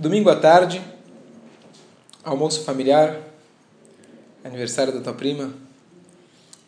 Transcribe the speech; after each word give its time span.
Domingo 0.00 0.30
à 0.30 0.36
tarde, 0.36 0.80
almoço 2.22 2.62
familiar, 2.62 3.20
aniversário 4.44 4.92
da 4.92 5.00
tua 5.00 5.12
prima, 5.12 5.52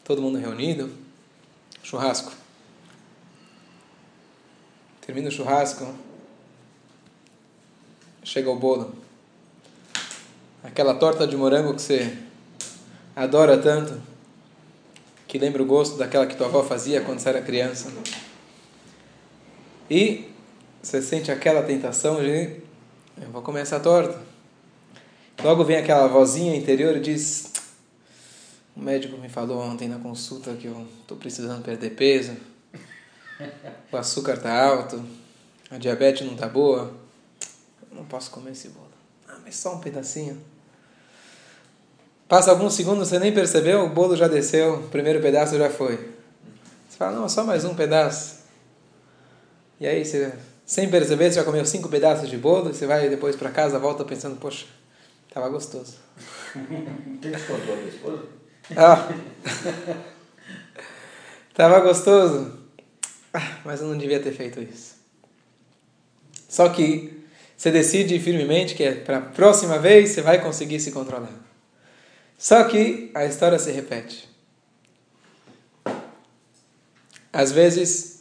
todo 0.02 0.20
mundo 0.20 0.36
reunido, 0.36 0.90
churrasco. 1.80 2.32
Termina 5.06 5.28
o 5.28 5.30
churrasco, 5.30 5.94
chega 8.24 8.50
o 8.50 8.56
bolo. 8.56 8.96
Aquela 10.64 10.94
torta 10.94 11.24
de 11.24 11.36
morango 11.36 11.72
que 11.72 11.82
você 11.82 12.18
adora 13.14 13.56
tanto, 13.56 14.02
que 15.28 15.38
lembra 15.38 15.62
o 15.62 15.66
gosto 15.66 15.96
daquela 15.96 16.26
que 16.26 16.34
tua 16.34 16.48
avó 16.48 16.64
fazia 16.64 17.00
quando 17.00 17.20
você 17.20 17.28
era 17.28 17.40
criança. 17.40 17.92
E 19.88 20.28
você 20.82 21.00
sente 21.00 21.30
aquela 21.30 21.62
tentação 21.62 22.20
de 22.20 22.68
eu 23.20 23.30
vou 23.30 23.42
comer 23.42 23.60
essa 23.60 23.78
torta. 23.78 24.18
Logo 25.42 25.64
vem 25.64 25.76
aquela 25.76 26.06
vozinha 26.08 26.56
interior 26.56 26.96
e 26.96 27.00
diz: 27.00 27.52
O 28.76 28.80
médico 28.80 29.16
me 29.18 29.28
falou 29.28 29.60
ontem 29.60 29.88
na 29.88 29.98
consulta 29.98 30.54
que 30.54 30.66
eu 30.66 30.86
estou 31.00 31.16
precisando 31.16 31.62
perder 31.62 31.90
peso, 31.90 32.36
o 33.90 33.96
açúcar 33.96 34.34
está 34.34 34.64
alto, 34.64 35.02
a 35.70 35.78
diabetes 35.78 36.26
não 36.26 36.34
está 36.34 36.48
boa, 36.48 36.92
eu 37.90 37.96
não 37.96 38.04
posso 38.04 38.30
comer 38.30 38.52
esse 38.52 38.68
bolo. 38.68 38.90
Ah, 39.28 39.38
mas 39.44 39.56
só 39.56 39.74
um 39.74 39.80
pedacinho. 39.80 40.40
Passa 42.28 42.50
alguns 42.50 42.74
segundos, 42.74 43.08
você 43.08 43.18
nem 43.18 43.32
percebeu, 43.32 43.84
o 43.84 43.88
bolo 43.88 44.16
já 44.16 44.28
desceu, 44.28 44.74
o 44.74 44.88
primeiro 44.88 45.20
pedaço 45.20 45.58
já 45.58 45.68
foi. 45.68 45.96
Você 46.88 46.96
fala, 46.96 47.18
não, 47.18 47.28
só 47.28 47.42
mais 47.42 47.64
um 47.64 47.74
pedaço. 47.74 48.40
E 49.80 49.86
aí 49.86 50.04
você 50.04 50.32
sem 50.70 50.88
perceber, 50.88 51.32
você 51.32 51.40
já 51.40 51.44
comeu 51.44 51.66
cinco 51.66 51.88
pedaços 51.88 52.30
de 52.30 52.36
bolo 52.36 52.70
e 52.70 52.72
você 52.72 52.86
vai 52.86 53.08
depois 53.08 53.34
para 53.34 53.50
casa, 53.50 53.76
volta 53.76 54.04
pensando, 54.04 54.36
poxa, 54.36 54.66
tava 55.34 55.48
gostoso. 55.48 55.96
Quem 57.20 57.32
te 57.32 57.42
contou 57.42 57.88
esposa? 57.88 58.22
Ah. 58.76 59.08
tava 61.54 61.80
gostoso. 61.80 62.56
Ah, 63.34 63.58
mas 63.64 63.80
eu 63.80 63.88
não 63.88 63.98
devia 63.98 64.20
ter 64.20 64.30
feito 64.30 64.62
isso. 64.62 64.94
Só 66.48 66.68
que 66.68 67.20
você 67.56 67.72
decide 67.72 68.20
firmemente 68.20 68.76
que 68.76 68.84
é 68.84 68.94
para 68.94 69.18
a 69.18 69.22
próxima 69.22 69.76
vez 69.76 70.10
você 70.10 70.22
vai 70.22 70.40
conseguir 70.40 70.78
se 70.78 70.92
controlar. 70.92 71.34
Só 72.38 72.62
que 72.62 73.10
a 73.12 73.24
história 73.26 73.58
se 73.58 73.72
repete. 73.72 74.28
Às 77.32 77.50
vezes 77.50 78.19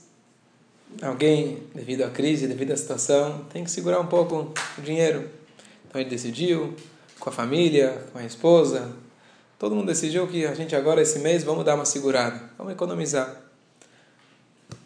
alguém, 1.02 1.64
devido 1.74 2.04
à 2.04 2.10
crise, 2.10 2.48
devido 2.48 2.72
à 2.72 2.78
situação, 2.78 3.46
tem 3.52 3.64
que 3.64 3.72
segurar 3.72 4.00
um 4.00 4.08
pouco 4.08 4.54
o 4.78 4.82
dinheiro. 4.82 5.30
Então 5.88 6.00
ele 6.00 6.10
decidiu, 6.10 6.76
com 7.20 7.30
a 7.30 7.34
família, 7.34 8.06
com 8.12 8.20
a 8.20 8.26
esposa, 8.26 8.92
todo 9.58 9.76
mundo 9.76 9.88
decidiu 9.88 10.28
que 10.28 10.46
a 10.46 10.54
gente 10.54 10.76
agora, 10.76 11.02
esse 11.02 11.20
mês, 11.20 11.44
vamos 11.44 11.66
dar 11.66 11.76
uma 11.76 11.86
segurada, 11.86 12.42
vamos 12.58 12.74
economizar. 12.74 13.36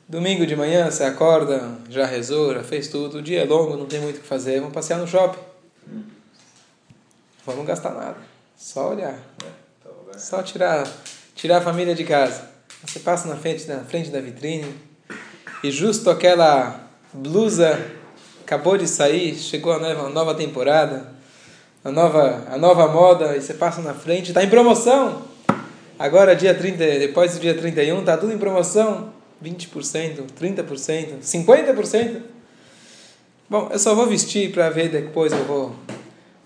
Domingo 0.07 0.45
de 0.45 0.55
manhã 0.55 0.91
você 0.91 1.03
acorda, 1.05 1.77
já 1.89 2.05
rezou, 2.05 2.53
já 2.53 2.63
fez 2.63 2.87
tudo, 2.87 3.19
o 3.19 3.21
dia 3.21 3.41
é 3.41 3.45
longo, 3.45 3.77
não 3.77 3.85
tem 3.85 3.99
muito 3.99 4.17
o 4.17 4.21
que 4.21 4.27
fazer, 4.27 4.59
vamos 4.59 4.73
passear 4.73 4.99
no 4.99 5.07
shopping. 5.07 5.39
Vamos 7.45 7.65
gastar 7.65 7.91
nada, 7.93 8.17
só 8.55 8.91
olhar, 8.91 9.19
só 10.17 10.41
tirar, 10.41 10.89
tirar 11.35 11.57
a 11.57 11.61
família 11.61 11.93
de 11.93 12.05
casa. 12.05 12.49
Você 12.85 12.99
passa 12.99 13.27
na 13.27 13.35
frente, 13.35 13.67
na 13.67 13.83
frente 13.83 14.09
da 14.09 14.21
vitrine, 14.21 14.73
e 15.63 15.71
justo 15.71 16.09
aquela 16.09 16.89
blusa 17.13 17.79
acabou 18.43 18.77
de 18.77 18.87
sair, 18.87 19.35
chegou 19.35 19.71
a 19.71 19.79
nova, 19.79 20.07
a 20.07 20.09
nova 20.09 20.35
temporada, 20.35 21.07
a 21.83 21.89
nova, 21.89 22.43
a 22.51 22.57
nova 22.57 22.87
moda, 22.89 23.37
e 23.37 23.41
você 23.41 23.53
passa 23.53 23.81
na 23.81 23.93
frente, 23.93 24.27
está 24.27 24.43
em 24.43 24.49
promoção. 24.49 25.23
Agora, 25.97 26.35
dia 26.35 26.53
30, 26.53 26.77
depois 26.77 27.33
do 27.33 27.39
dia 27.39 27.53
31, 27.53 27.99
está 27.99 28.17
tudo 28.17 28.33
em 28.33 28.37
promoção. 28.37 29.13
20%, 29.43 30.25
30%, 30.39 31.19
50%. 31.21 32.21
Bom, 33.49 33.69
eu 33.71 33.79
só 33.79 33.93
vou 33.93 34.07
vestir 34.07 34.51
para 34.51 34.69
ver 34.69 34.89
depois, 34.89 35.31
eu 35.31 35.45
vou. 35.45 35.75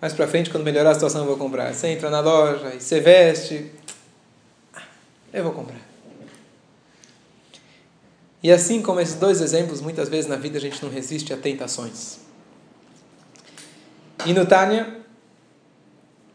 Mais 0.01 0.13
para 0.13 0.27
frente, 0.27 0.49
quando 0.49 0.63
melhorar 0.63 0.91
a 0.91 0.93
situação, 0.93 1.21
eu 1.21 1.27
vou 1.27 1.37
comprar. 1.37 1.73
Você 1.73 1.87
entra 1.87 2.09
na 2.09 2.19
loja 2.19 2.73
e 2.75 2.79
você 2.79 2.99
veste. 2.99 3.71
Eu 5.33 5.43
vou 5.43 5.53
comprar. 5.53 5.86
E 8.41 8.51
assim 8.51 8.81
como 8.81 8.99
esses 8.99 9.15
dois 9.15 9.41
exemplos, 9.41 9.81
muitas 9.81 10.09
vezes 10.09 10.29
na 10.29 10.35
vida 10.35 10.57
a 10.57 10.61
gente 10.61 10.81
não 10.83 10.91
resiste 10.91 11.33
a 11.33 11.37
tentações. 11.37 12.19
E 14.25 14.33
no 14.33 14.45
Tânia, 14.45 14.97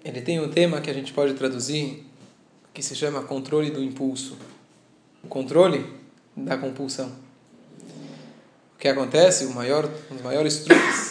ele 0.04 0.20
tem 0.20 0.40
um 0.40 0.48
tema 0.48 0.80
que 0.80 0.90
a 0.90 0.94
gente 0.94 1.12
pode 1.12 1.34
traduzir 1.34 2.06
que 2.74 2.82
se 2.82 2.96
chama 2.96 3.22
controle 3.22 3.70
do 3.70 3.82
impulso. 3.82 4.36
O 5.22 5.28
controle 5.28 5.86
da 6.36 6.56
compulsão. 6.56 7.12
O 8.74 8.78
que 8.78 8.88
acontece, 8.88 9.44
o 9.44 9.54
maior, 9.54 9.88
um 10.10 10.14
dos 10.14 10.24
maiores 10.24 10.64
truques, 10.64 11.10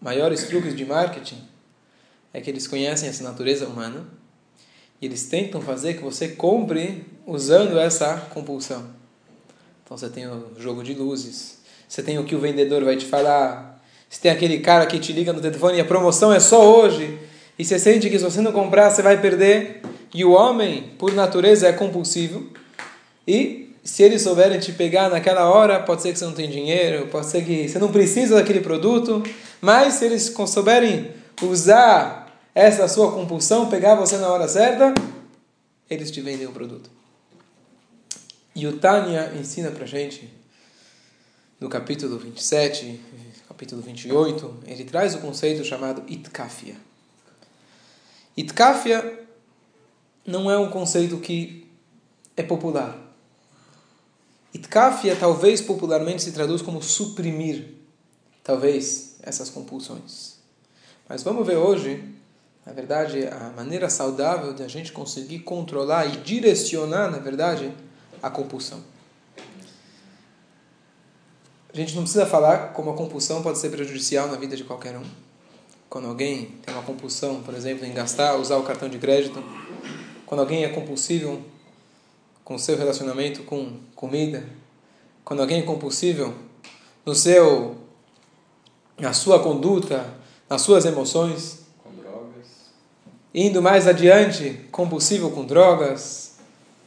maiores 0.00 0.44
truques 0.44 0.76
de 0.76 0.84
marketing 0.84 1.42
é 2.32 2.40
que 2.40 2.50
eles 2.50 2.68
conhecem 2.68 3.08
essa 3.08 3.24
natureza 3.24 3.66
humana 3.66 4.06
e 5.00 5.06
eles 5.06 5.26
tentam 5.26 5.60
fazer 5.60 5.94
que 5.94 6.02
você 6.02 6.28
compre 6.28 7.04
usando 7.26 7.78
essa 7.78 8.16
compulsão. 8.32 9.03
Então 9.84 9.98
você 9.98 10.08
tem 10.08 10.26
o 10.26 10.46
jogo 10.58 10.82
de 10.82 10.94
luzes, 10.94 11.58
você 11.86 12.02
tem 12.02 12.18
o 12.18 12.24
que 12.24 12.34
o 12.34 12.40
vendedor 12.40 12.82
vai 12.82 12.96
te 12.96 13.04
falar, 13.04 13.82
você 14.08 14.18
tem 14.18 14.30
aquele 14.30 14.60
cara 14.60 14.86
que 14.86 14.98
te 14.98 15.12
liga 15.12 15.32
no 15.32 15.42
telefone 15.42 15.76
e 15.76 15.80
a 15.80 15.84
promoção 15.84 16.32
é 16.32 16.40
só 16.40 16.66
hoje, 16.66 17.18
e 17.58 17.64
você 17.64 17.78
sente 17.78 18.08
que 18.08 18.18
se 18.18 18.24
você 18.24 18.40
não 18.40 18.50
comprar 18.50 18.90
você 18.90 19.02
vai 19.02 19.20
perder. 19.20 19.82
E 20.14 20.24
o 20.24 20.30
homem, 20.30 20.94
por 20.98 21.12
natureza, 21.12 21.66
é 21.66 21.72
compulsivo, 21.72 22.50
e 23.26 23.74
se 23.84 24.02
eles 24.02 24.22
souberem 24.22 24.58
te 24.58 24.72
pegar 24.72 25.10
naquela 25.10 25.50
hora, 25.50 25.78
pode 25.80 26.00
ser 26.00 26.12
que 26.12 26.18
você 26.18 26.24
não 26.24 26.32
tem 26.32 26.48
dinheiro, 26.48 27.08
pode 27.08 27.26
ser 27.26 27.44
que 27.44 27.68
você 27.68 27.78
não 27.78 27.92
precisa 27.92 28.36
daquele 28.36 28.60
produto, 28.60 29.22
mas 29.60 29.94
se 29.94 30.06
eles 30.06 30.34
souberem 30.46 31.10
usar 31.42 32.32
essa 32.54 32.88
sua 32.88 33.12
compulsão, 33.12 33.68
pegar 33.68 33.96
você 33.96 34.16
na 34.16 34.28
hora 34.28 34.48
certa, 34.48 34.94
eles 35.90 36.10
te 36.10 36.22
vendem 36.22 36.46
o 36.46 36.52
produto. 36.52 36.93
E 38.54 38.66
o 38.68 38.78
Tânia 38.78 39.32
ensina 39.34 39.70
para 39.72 39.84
gente, 39.84 40.32
no 41.58 41.68
capítulo 41.68 42.18
27, 42.18 43.00
capítulo 43.48 43.82
28, 43.82 44.62
ele 44.66 44.84
traz 44.84 45.14
o 45.16 45.18
conceito 45.18 45.64
chamado 45.64 46.04
Itkafia. 46.06 46.76
Itkafia 48.36 49.26
não 50.24 50.48
é 50.48 50.56
um 50.56 50.70
conceito 50.70 51.18
que 51.18 51.66
é 52.36 52.44
popular. 52.44 52.96
Itkafia 54.52 55.16
talvez 55.16 55.60
popularmente 55.60 56.22
se 56.22 56.30
traduz 56.30 56.62
como 56.62 56.80
suprimir, 56.80 57.74
talvez, 58.44 59.16
essas 59.22 59.50
compulsões. 59.50 60.38
Mas 61.08 61.24
vamos 61.24 61.44
ver 61.44 61.56
hoje, 61.56 62.04
na 62.64 62.72
verdade, 62.72 63.26
a 63.26 63.52
maneira 63.56 63.90
saudável 63.90 64.54
de 64.54 64.62
a 64.62 64.68
gente 64.68 64.92
conseguir 64.92 65.40
controlar 65.40 66.06
e 66.06 66.18
direcionar, 66.18 67.10
na 67.10 67.18
verdade, 67.18 67.72
a 68.24 68.30
compulsão. 68.30 68.82
A 71.70 71.76
gente 71.76 71.94
não 71.94 72.04
precisa 72.04 72.24
falar 72.24 72.72
como 72.72 72.90
a 72.90 72.94
compulsão 72.94 73.42
pode 73.42 73.58
ser 73.58 73.68
prejudicial 73.68 74.28
na 74.28 74.36
vida 74.36 74.56
de 74.56 74.64
qualquer 74.64 74.96
um. 74.96 75.04
Quando 75.90 76.08
alguém 76.08 76.46
tem 76.64 76.72
uma 76.72 76.82
compulsão, 76.82 77.42
por 77.42 77.52
exemplo, 77.52 77.84
em 77.84 77.92
gastar, 77.92 78.36
usar 78.36 78.56
o 78.56 78.62
cartão 78.62 78.88
de 78.88 78.96
crédito, 78.96 79.44
quando 80.24 80.40
alguém 80.40 80.64
é 80.64 80.68
compulsivo 80.70 81.42
com 82.42 82.54
o 82.54 82.58
seu 82.58 82.78
relacionamento 82.78 83.42
com 83.42 83.76
comida, 83.94 84.42
quando 85.22 85.40
alguém 85.40 85.60
é 85.60 85.62
compulsivo 85.62 86.34
no 87.04 87.14
seu 87.14 87.76
na 88.96 89.12
sua 89.12 89.42
conduta, 89.42 90.06
nas 90.48 90.62
suas 90.62 90.84
emoções, 90.84 91.66
com 91.82 91.90
drogas, 91.90 92.70
indo 93.34 93.60
mais 93.60 93.86
adiante, 93.86 94.66
compulsivo 94.70 95.30
com 95.30 95.44
drogas, 95.44 96.23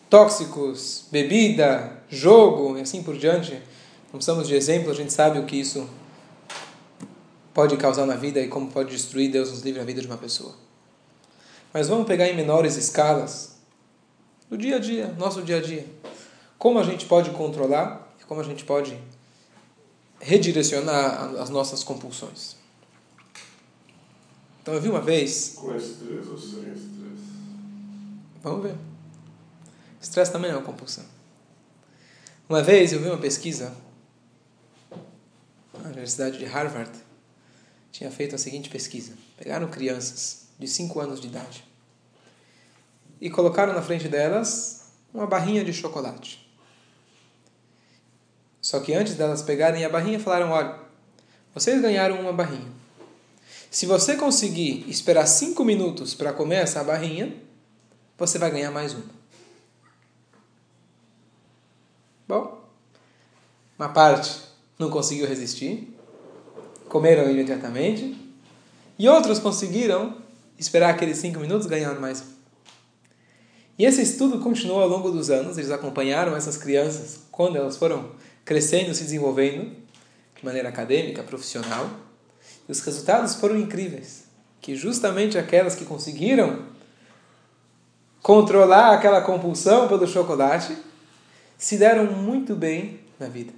tóxicos, 0.10 1.06
bebida, 1.12 2.02
jogo 2.10 2.78
e 2.78 2.82
assim 2.82 3.04
por 3.04 3.18
diante. 3.18 3.54
Não 4.06 4.14
precisamos 4.14 4.48
de 4.48 4.56
exemplo, 4.56 4.92
a 4.92 4.94
gente 4.94 5.12
sabe 5.12 5.40
o 5.40 5.46
que 5.46 5.58
isso 5.58 5.88
pode 7.54 7.76
causar 7.78 8.06
na 8.06 8.16
vida 8.16 8.40
e 8.40 8.48
como 8.48 8.72
pode 8.72 8.92
destruir, 8.92 9.32
Deus 9.32 9.50
nos 9.52 9.62
livre 9.62 9.82
a 9.82 9.84
vida 9.84 10.00
de 10.00 10.08
uma 10.08 10.18
pessoa. 10.18 10.54
Mas 11.74 11.88
vamos 11.88 12.08
pegar 12.08 12.28
em 12.28 12.36
menores 12.36 12.76
escalas, 12.76 13.58
no 14.50 14.58
dia 14.58 14.78
a 14.78 14.80
dia, 14.80 15.14
nosso 15.18 15.42
dia 15.42 15.58
a 15.58 15.62
dia. 15.62 15.86
Como 16.58 16.80
a 16.80 16.84
gente 16.84 17.06
pode 17.06 17.32
controlar 17.32 18.14
e 18.22 18.24
como 18.26 18.42
a 18.42 18.44
gente 18.44 18.64
pode 18.64 18.98
redirecionar 20.20 21.36
as 21.40 21.50
nossas 21.50 21.84
compulsões. 21.84 22.56
Então 24.62 24.74
eu 24.74 24.82
vi 24.82 24.90
uma 24.90 25.02
vez. 25.02 25.54
Com 25.56 25.76
estresse 25.76 26.30
ou 26.30 26.38
sem 26.38 26.60
estresse? 26.60 26.88
Vamos 28.44 28.64
ver. 28.64 28.87
Estresse 30.02 30.32
também 30.32 30.52
é 30.52 30.54
uma 30.54 30.64
compulsão. 30.64 31.04
Uma 32.48 32.64
vez 32.64 32.94
eu 32.94 33.00
vi 33.00 33.08
uma 33.08 33.18
pesquisa 33.18 33.76
na 35.74 35.86
Universidade 35.90 36.38
de 36.38 36.46
Harvard. 36.46 36.92
tinha 37.92 38.12
feito 38.12 38.36
a 38.36 38.38
seguinte 38.38 38.70
pesquisa. 38.70 39.14
Pegaram 39.38 39.68
crianças 39.68 40.48
de 40.58 40.68
5 40.68 41.00
anos 41.00 41.20
de 41.20 41.28
idade 41.28 41.64
e 43.20 43.30
colocaram 43.30 43.74
na 43.74 43.82
frente 43.82 44.08
delas 44.08 44.92
uma 45.14 45.26
barrinha 45.26 45.64
de 45.64 45.74
chocolate. 45.74 46.48
Só 48.62 48.80
que 48.80 48.94
antes 48.94 49.16
delas 49.16 49.42
pegarem 49.42 49.84
a 49.86 49.90
barrinha, 49.90 50.20
falaram: 50.20 50.52
olha, 50.52 50.78
vocês 51.54 51.82
ganharam 51.82 52.20
uma 52.20 52.34
barrinha. 52.34 52.68
Se 53.70 53.86
você 53.86 54.16
conseguir 54.16 54.86
esperar 54.88 55.26
cinco 55.26 55.64
minutos 55.64 56.14
para 56.14 56.34
comer 56.34 56.58
essa 56.58 56.84
barrinha, 56.84 57.36
você 58.18 58.38
vai 58.38 58.52
ganhar 58.52 58.72
mais 58.72 58.94
uma. 58.94 59.17
Bom, 62.28 62.62
uma 63.80 63.90
parte 63.90 64.42
não 64.78 64.90
conseguiu 64.90 65.26
resistir, 65.26 65.96
comeram 66.90 67.32
imediatamente, 67.32 68.18
e 69.00 69.08
outros 69.08 69.40
conseguiram 69.40 70.18
esperar 70.60 70.90
aqueles 70.90 71.18
cinco 71.20 71.40
minutos 71.40 71.68
ganhando 71.68 72.02
mais. 72.02 72.24
E 73.80 73.86
esse 73.86 74.02
estudo 74.02 74.40
continuou 74.40 74.82
ao 74.82 74.90
longo 74.90 75.12
dos 75.12 75.30
anos, 75.30 75.58
eles 75.58 75.72
acompanharam 75.72 76.36
essas 76.36 76.58
crianças 76.58 77.20
quando 77.32 77.56
elas 77.56 77.78
foram 77.78 78.12
crescendo, 78.44 78.94
se 78.94 79.04
desenvolvendo, 79.04 79.72
de 80.36 80.44
maneira 80.44 80.68
acadêmica, 80.68 81.24
profissional, 81.24 81.90
e 82.68 82.72
os 82.72 82.80
resultados 82.82 83.36
foram 83.36 83.56
incríveis. 83.56 84.26
Que 84.60 84.76
justamente 84.76 85.38
aquelas 85.38 85.76
que 85.76 85.86
conseguiram 85.86 86.64
controlar 88.22 88.94
aquela 88.94 89.22
compulsão 89.22 89.88
pelo 89.88 90.08
chocolate 90.08 90.76
se 91.58 91.78
deram 91.78 92.06
muito 92.06 92.56
bem 92.56 93.00
na 93.20 93.28
vida. 93.28 93.54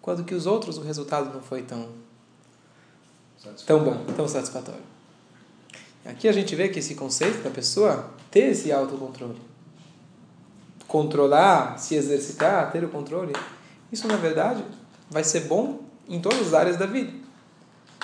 Quando 0.00 0.24
que 0.24 0.34
os 0.34 0.46
outros 0.46 0.78
o 0.78 0.82
resultado 0.82 1.32
não 1.32 1.42
foi 1.42 1.62
tão 1.62 1.88
tão 3.66 3.84
bom, 3.84 4.04
tão 4.16 4.26
satisfatório. 4.26 4.80
Aqui 6.04 6.28
a 6.28 6.32
gente 6.32 6.54
vê 6.56 6.68
que 6.68 6.78
esse 6.78 6.94
conceito 6.94 7.42
da 7.42 7.50
pessoa 7.50 8.10
ter 8.30 8.50
esse 8.50 8.72
autocontrole, 8.72 9.40
controlar, 10.88 11.78
se 11.78 11.94
exercitar, 11.94 12.70
ter 12.72 12.84
o 12.84 12.88
controle, 12.88 13.34
isso 13.92 14.06
na 14.06 14.16
verdade 14.16 14.64
vai 15.10 15.24
ser 15.24 15.40
bom 15.40 15.80
em 16.08 16.20
todas 16.20 16.48
as 16.48 16.54
áreas 16.54 16.76
da 16.76 16.86
vida. 16.86 17.12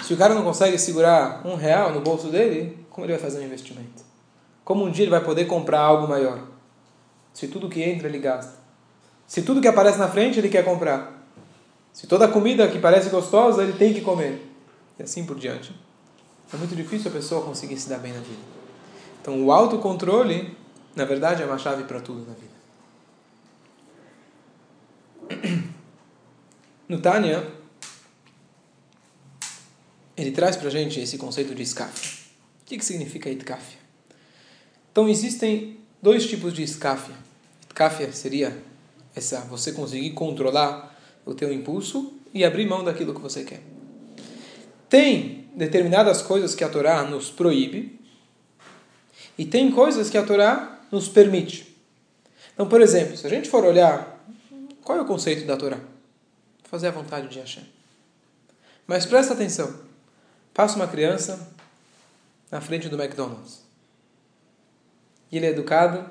Se 0.02 0.14
o 0.14 0.16
cara 0.16 0.34
não 0.34 0.42
consegue 0.42 0.78
segurar 0.78 1.46
um 1.46 1.56
real 1.56 1.92
no 1.92 2.00
bolso 2.00 2.28
dele, 2.28 2.78
como 2.88 3.06
ele 3.06 3.12
vai 3.12 3.22
fazer 3.22 3.40
um 3.40 3.44
investimento? 3.44 4.02
Como 4.64 4.84
um 4.84 4.90
dia 4.90 5.04
ele 5.04 5.10
vai 5.10 5.22
poder 5.22 5.46
comprar 5.46 5.80
algo 5.80 6.08
maior? 6.08 6.42
Se 7.32 7.48
tudo 7.48 7.68
que 7.68 7.82
entra 7.82 8.08
ele 8.08 8.18
gasta. 8.18 8.58
Se 9.26 9.42
tudo 9.42 9.60
que 9.60 9.68
aparece 9.68 9.98
na 9.98 10.08
frente 10.08 10.38
ele 10.38 10.48
quer 10.48 10.64
comprar. 10.64 11.20
Se 11.92 12.06
toda 12.06 12.28
comida 12.28 12.68
que 12.68 12.78
parece 12.78 13.10
gostosa 13.10 13.62
ele 13.62 13.74
tem 13.74 13.94
que 13.94 14.00
comer. 14.00 14.46
E 14.98 15.02
assim 15.02 15.24
por 15.24 15.38
diante. 15.38 15.74
É 16.52 16.56
muito 16.56 16.74
difícil 16.74 17.10
a 17.10 17.14
pessoa 17.14 17.44
conseguir 17.44 17.78
se 17.78 17.88
dar 17.88 17.98
bem 17.98 18.12
na 18.12 18.20
vida. 18.20 18.42
Então 19.20 19.44
o 19.44 19.52
autocontrole, 19.52 20.56
na 20.96 21.04
verdade, 21.04 21.42
é 21.42 21.46
uma 21.46 21.58
chave 21.58 21.84
para 21.84 22.00
tudo 22.00 22.26
na 22.26 22.34
vida. 22.34 22.50
No 26.88 27.00
Tânia, 27.00 27.48
ele 30.16 30.32
traz 30.32 30.56
para 30.56 30.66
a 30.66 30.70
gente 30.72 30.98
esse 30.98 31.16
conceito 31.16 31.54
de 31.54 31.62
escáfia. 31.62 32.10
O 32.62 32.64
que, 32.64 32.76
que 32.76 32.84
significa 32.84 33.30
itkafia? 33.30 33.78
Então, 34.90 35.08
existem 35.08 35.78
dois 36.02 36.26
tipos 36.26 36.52
de 36.52 36.62
escáfia. 36.62 37.14
Itkafia 37.64 38.12
seria 38.12 38.56
essa, 39.14 39.40
você 39.42 39.72
conseguir 39.72 40.10
controlar 40.10 40.98
o 41.24 41.34
teu 41.34 41.52
impulso 41.52 42.14
e 42.32 42.44
abrir 42.44 42.66
mão 42.66 42.84
daquilo 42.84 43.14
que 43.14 43.20
você 43.20 43.44
quer. 43.44 43.62
Tem 44.88 45.48
determinadas 45.54 46.22
coisas 46.22 46.54
que 46.54 46.64
a 46.64 46.68
Torá 46.68 47.04
nos 47.04 47.30
proíbe 47.30 48.00
e 49.36 49.44
tem 49.44 49.70
coisas 49.70 50.10
que 50.10 50.18
a 50.18 50.24
Torá 50.24 50.80
nos 50.90 51.08
permite. 51.08 51.76
Então, 52.54 52.68
por 52.68 52.80
exemplo, 52.80 53.16
se 53.16 53.26
a 53.26 53.30
gente 53.30 53.48
for 53.48 53.64
olhar, 53.64 54.24
qual 54.82 54.98
é 54.98 55.00
o 55.00 55.06
conceito 55.06 55.46
da 55.46 55.56
Torá? 55.56 55.78
Fazer 56.64 56.88
a 56.88 56.92
vontade 56.92 57.28
de 57.28 57.38
Hashem. 57.38 57.64
Mas 58.86 59.06
presta 59.06 59.34
atenção. 59.34 59.80
Passa 60.52 60.76
uma 60.76 60.86
criança 60.86 61.54
na 62.50 62.60
frente 62.60 62.88
do 62.88 63.00
McDonald's. 63.00 63.69
E 65.30 65.36
ele 65.36 65.46
é 65.46 65.50
educado 65.50 66.10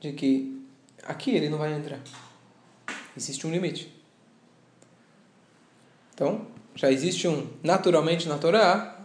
de 0.00 0.12
que 0.12 0.62
aqui 1.04 1.30
ele 1.30 1.48
não 1.48 1.58
vai 1.58 1.72
entrar. 1.72 2.00
Existe 3.16 3.46
um 3.46 3.50
limite. 3.50 3.92
Então, 6.14 6.46
já 6.74 6.90
existe 6.90 7.26
um, 7.26 7.48
naturalmente 7.62 8.28
na 8.28 8.38
Torá, 8.38 8.98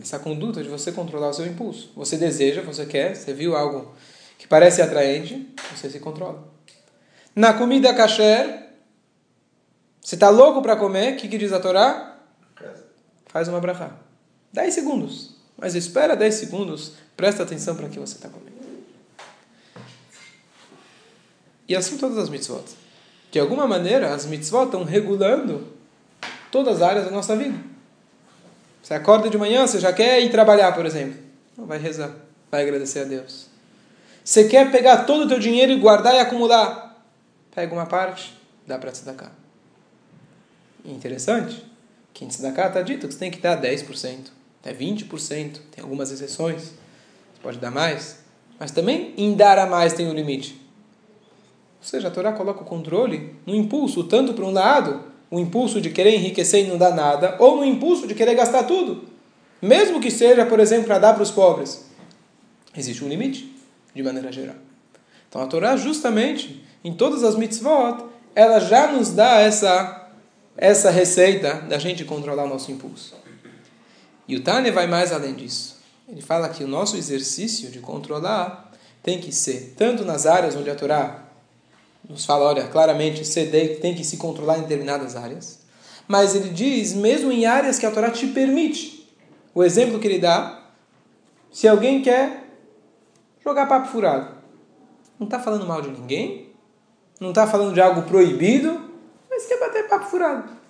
essa 0.00 0.18
conduta 0.18 0.62
de 0.62 0.68
você 0.68 0.90
controlar 0.90 1.28
o 1.28 1.34
seu 1.34 1.46
impulso. 1.46 1.92
Você 1.94 2.16
deseja, 2.16 2.62
você 2.62 2.86
quer, 2.86 3.14
você 3.14 3.32
viu 3.32 3.56
algo 3.56 3.94
que 4.38 4.46
parece 4.48 4.82
atraente, 4.82 5.52
você 5.74 5.90
se 5.90 6.00
controla. 6.00 6.48
Na 7.34 7.54
comida 7.54 7.94
kasher, 7.94 8.68
você 10.00 10.16
está 10.16 10.28
louco 10.28 10.62
para 10.62 10.76
comer, 10.76 11.14
o 11.14 11.16
que, 11.16 11.28
que 11.28 11.38
diz 11.38 11.52
a 11.52 11.60
Torá? 11.60 12.08
faz 13.26 13.48
uma 13.48 13.60
brachá. 13.60 13.96
10 14.52 14.74
segundos. 14.74 15.36
Mas 15.62 15.76
espera 15.76 16.16
10 16.16 16.34
segundos, 16.34 16.94
presta 17.16 17.44
atenção 17.44 17.76
para 17.76 17.88
que 17.88 17.96
você 17.96 18.16
está 18.16 18.28
comendo. 18.28 18.50
E 21.68 21.76
assim 21.76 21.96
todas 21.96 22.18
as 22.18 22.28
mitzvot. 22.28 22.64
De 23.30 23.38
alguma 23.38 23.64
maneira, 23.64 24.12
as 24.12 24.26
mitzvot 24.26 24.64
estão 24.64 24.82
regulando 24.82 25.72
todas 26.50 26.78
as 26.78 26.82
áreas 26.82 27.04
da 27.04 27.12
nossa 27.12 27.36
vida. 27.36 27.56
Você 28.82 28.92
acorda 28.94 29.30
de 29.30 29.38
manhã, 29.38 29.64
você 29.64 29.78
já 29.78 29.92
quer 29.92 30.20
ir 30.20 30.32
trabalhar, 30.32 30.72
por 30.72 30.84
exemplo. 30.84 31.22
Não, 31.56 31.64
vai 31.64 31.78
rezar, 31.78 32.10
vai 32.50 32.62
agradecer 32.62 32.98
a 32.98 33.04
Deus. 33.04 33.46
Você 34.24 34.48
quer 34.48 34.68
pegar 34.72 35.04
todo 35.04 35.26
o 35.26 35.28
teu 35.28 35.38
dinheiro 35.38 35.70
e 35.70 35.78
guardar 35.78 36.16
e 36.16 36.18
acumular. 36.18 37.06
Pega 37.54 37.72
uma 37.72 37.86
parte, 37.86 38.36
dá 38.66 38.78
para 38.78 38.90
tzedakah. 38.90 39.30
Interessante. 40.84 41.64
Que 42.12 42.24
em 42.24 42.28
tzedakah 42.28 42.66
está 42.66 42.82
dito 42.82 43.06
que 43.06 43.14
você 43.14 43.20
tem 43.20 43.30
que 43.30 43.38
dar 43.38 43.62
10%, 43.62 44.41
até 44.62 44.72
20%, 44.72 45.58
tem 45.72 45.82
algumas 45.82 46.12
exceções, 46.12 46.62
você 46.62 47.42
pode 47.42 47.58
dar 47.58 47.72
mais, 47.72 48.20
mas 48.60 48.70
também 48.70 49.12
em 49.16 49.34
dar 49.34 49.58
a 49.58 49.66
mais 49.66 49.92
tem 49.92 50.06
um 50.06 50.14
limite. 50.14 50.52
Ou 51.80 51.86
seja, 51.86 52.06
a 52.06 52.10
Torá 52.12 52.32
coloca 52.32 52.62
o 52.62 52.64
controle 52.64 53.34
no 53.44 53.56
impulso, 53.56 54.04
tanto 54.04 54.32
para 54.32 54.44
um 54.44 54.52
lado, 54.52 55.02
o 55.28 55.40
impulso 55.40 55.80
de 55.80 55.90
querer 55.90 56.14
enriquecer 56.14 56.64
e 56.64 56.68
não 56.68 56.78
dar 56.78 56.94
nada, 56.94 57.36
ou 57.40 57.56
no 57.56 57.64
impulso 57.64 58.06
de 58.06 58.14
querer 58.14 58.36
gastar 58.36 58.62
tudo. 58.62 59.04
Mesmo 59.60 60.00
que 60.00 60.10
seja, 60.10 60.46
por 60.46 60.60
exemplo, 60.60 60.86
para 60.86 61.00
dar 61.00 61.14
para 61.14 61.24
os 61.24 61.30
pobres. 61.32 61.84
Existe 62.76 63.04
um 63.04 63.08
limite, 63.08 63.52
de 63.92 64.02
maneira 64.02 64.30
geral. 64.30 64.56
Então 65.28 65.42
a 65.42 65.46
Torá, 65.46 65.76
justamente, 65.76 66.64
em 66.84 66.94
todas 66.94 67.24
as 67.24 67.34
mitzvot, 67.34 68.04
ela 68.34 68.60
já 68.60 68.92
nos 68.92 69.10
dá 69.10 69.40
essa 69.40 69.98
essa 70.56 70.90
receita 70.90 71.54
da 71.62 71.78
gente 71.78 72.04
controlar 72.04 72.44
o 72.44 72.48
nosso 72.48 72.70
impulso. 72.70 73.21
E 74.26 74.36
o 74.36 74.42
Tânia 74.42 74.72
vai 74.72 74.86
mais 74.86 75.12
além 75.12 75.34
disso. 75.34 75.80
Ele 76.08 76.20
fala 76.20 76.48
que 76.48 76.64
o 76.64 76.68
nosso 76.68 76.96
exercício 76.96 77.70
de 77.70 77.80
controlar 77.80 78.70
tem 79.02 79.20
que 79.20 79.32
ser 79.32 79.74
tanto 79.76 80.04
nas 80.04 80.26
áreas 80.26 80.54
onde 80.54 80.70
a 80.70 80.74
Torá 80.74 81.24
nos 82.08 82.24
fala, 82.24 82.44
olha, 82.44 82.66
claramente, 82.68 83.24
ceder 83.24 83.80
tem 83.80 83.94
que 83.94 84.04
se 84.04 84.16
controlar 84.16 84.58
em 84.58 84.62
determinadas 84.62 85.16
áreas, 85.16 85.60
mas 86.06 86.34
ele 86.34 86.50
diz 86.50 86.92
mesmo 86.94 87.30
em 87.30 87.46
áreas 87.46 87.78
que 87.78 87.86
a 87.86 87.90
Torá 87.90 88.10
te 88.10 88.26
permite. 88.28 89.08
O 89.54 89.62
exemplo 89.62 89.98
que 89.98 90.06
ele 90.06 90.18
dá, 90.18 90.62
se 91.50 91.68
alguém 91.68 92.02
quer 92.02 92.44
jogar 93.44 93.66
papo 93.66 93.88
furado, 93.88 94.34
não 95.18 95.26
está 95.26 95.38
falando 95.38 95.66
mal 95.66 95.80
de 95.80 95.90
ninguém, 95.90 96.50
não 97.20 97.30
está 97.30 97.46
falando 97.46 97.74
de 97.74 97.80
algo 97.80 98.02
proibido, 98.02 98.90
mas 99.30 99.46
quer 99.46 99.60
bater 99.60 99.88
papo 99.88 100.06
furado. 100.06 100.61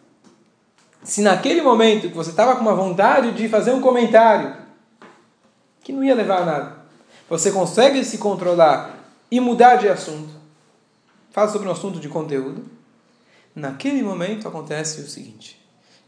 Se 1.02 1.20
naquele 1.20 1.62
momento 1.62 2.08
que 2.08 2.14
você 2.14 2.30
estava 2.30 2.54
com 2.54 2.62
uma 2.62 2.74
vontade 2.74 3.32
de 3.32 3.48
fazer 3.48 3.72
um 3.72 3.80
comentário 3.80 4.56
que 5.82 5.92
não 5.92 6.04
ia 6.04 6.14
levar 6.14 6.42
a 6.42 6.44
nada, 6.44 6.76
você 7.28 7.50
consegue 7.50 8.04
se 8.04 8.18
controlar 8.18 8.98
e 9.30 9.40
mudar 9.40 9.76
de 9.76 9.88
assunto, 9.88 10.30
fala 11.30 11.50
sobre 11.50 11.68
um 11.68 11.72
assunto 11.72 11.98
de 11.98 12.08
conteúdo, 12.08 12.64
naquele 13.54 14.02
momento 14.02 14.46
acontece 14.46 15.00
o 15.00 15.08
seguinte. 15.08 15.60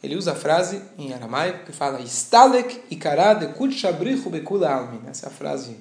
Ele 0.03 0.17
usa 0.17 0.33
a 0.33 0.35
frase 0.35 0.83
em 0.99 1.15
aramaico 1.15 1.65
que 1.65 1.73
fala 1.73 2.01
Istalek 2.01 2.83
ikara 2.91 3.33
de 3.33 3.49
kutshabrichu 3.55 4.29
bekula 4.29 4.69
almin. 4.69 5.01
Essa 5.09 5.27
é 5.27 5.29
a 5.31 5.33
frase 5.33 5.79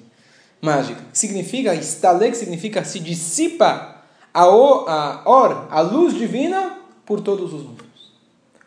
mágica. 0.62 1.00
Significa, 1.12 1.74
Istalek 1.74 2.34
significa 2.34 2.82
se 2.84 2.98
dissipa 3.00 4.02
a, 4.32 4.48
o, 4.48 4.88
a 4.88 5.22
or, 5.26 5.68
a 5.70 5.80
luz 5.82 6.14
divina, 6.14 6.78
por 7.04 7.20
todos 7.20 7.52
os 7.52 7.62
mundos. 7.62 7.83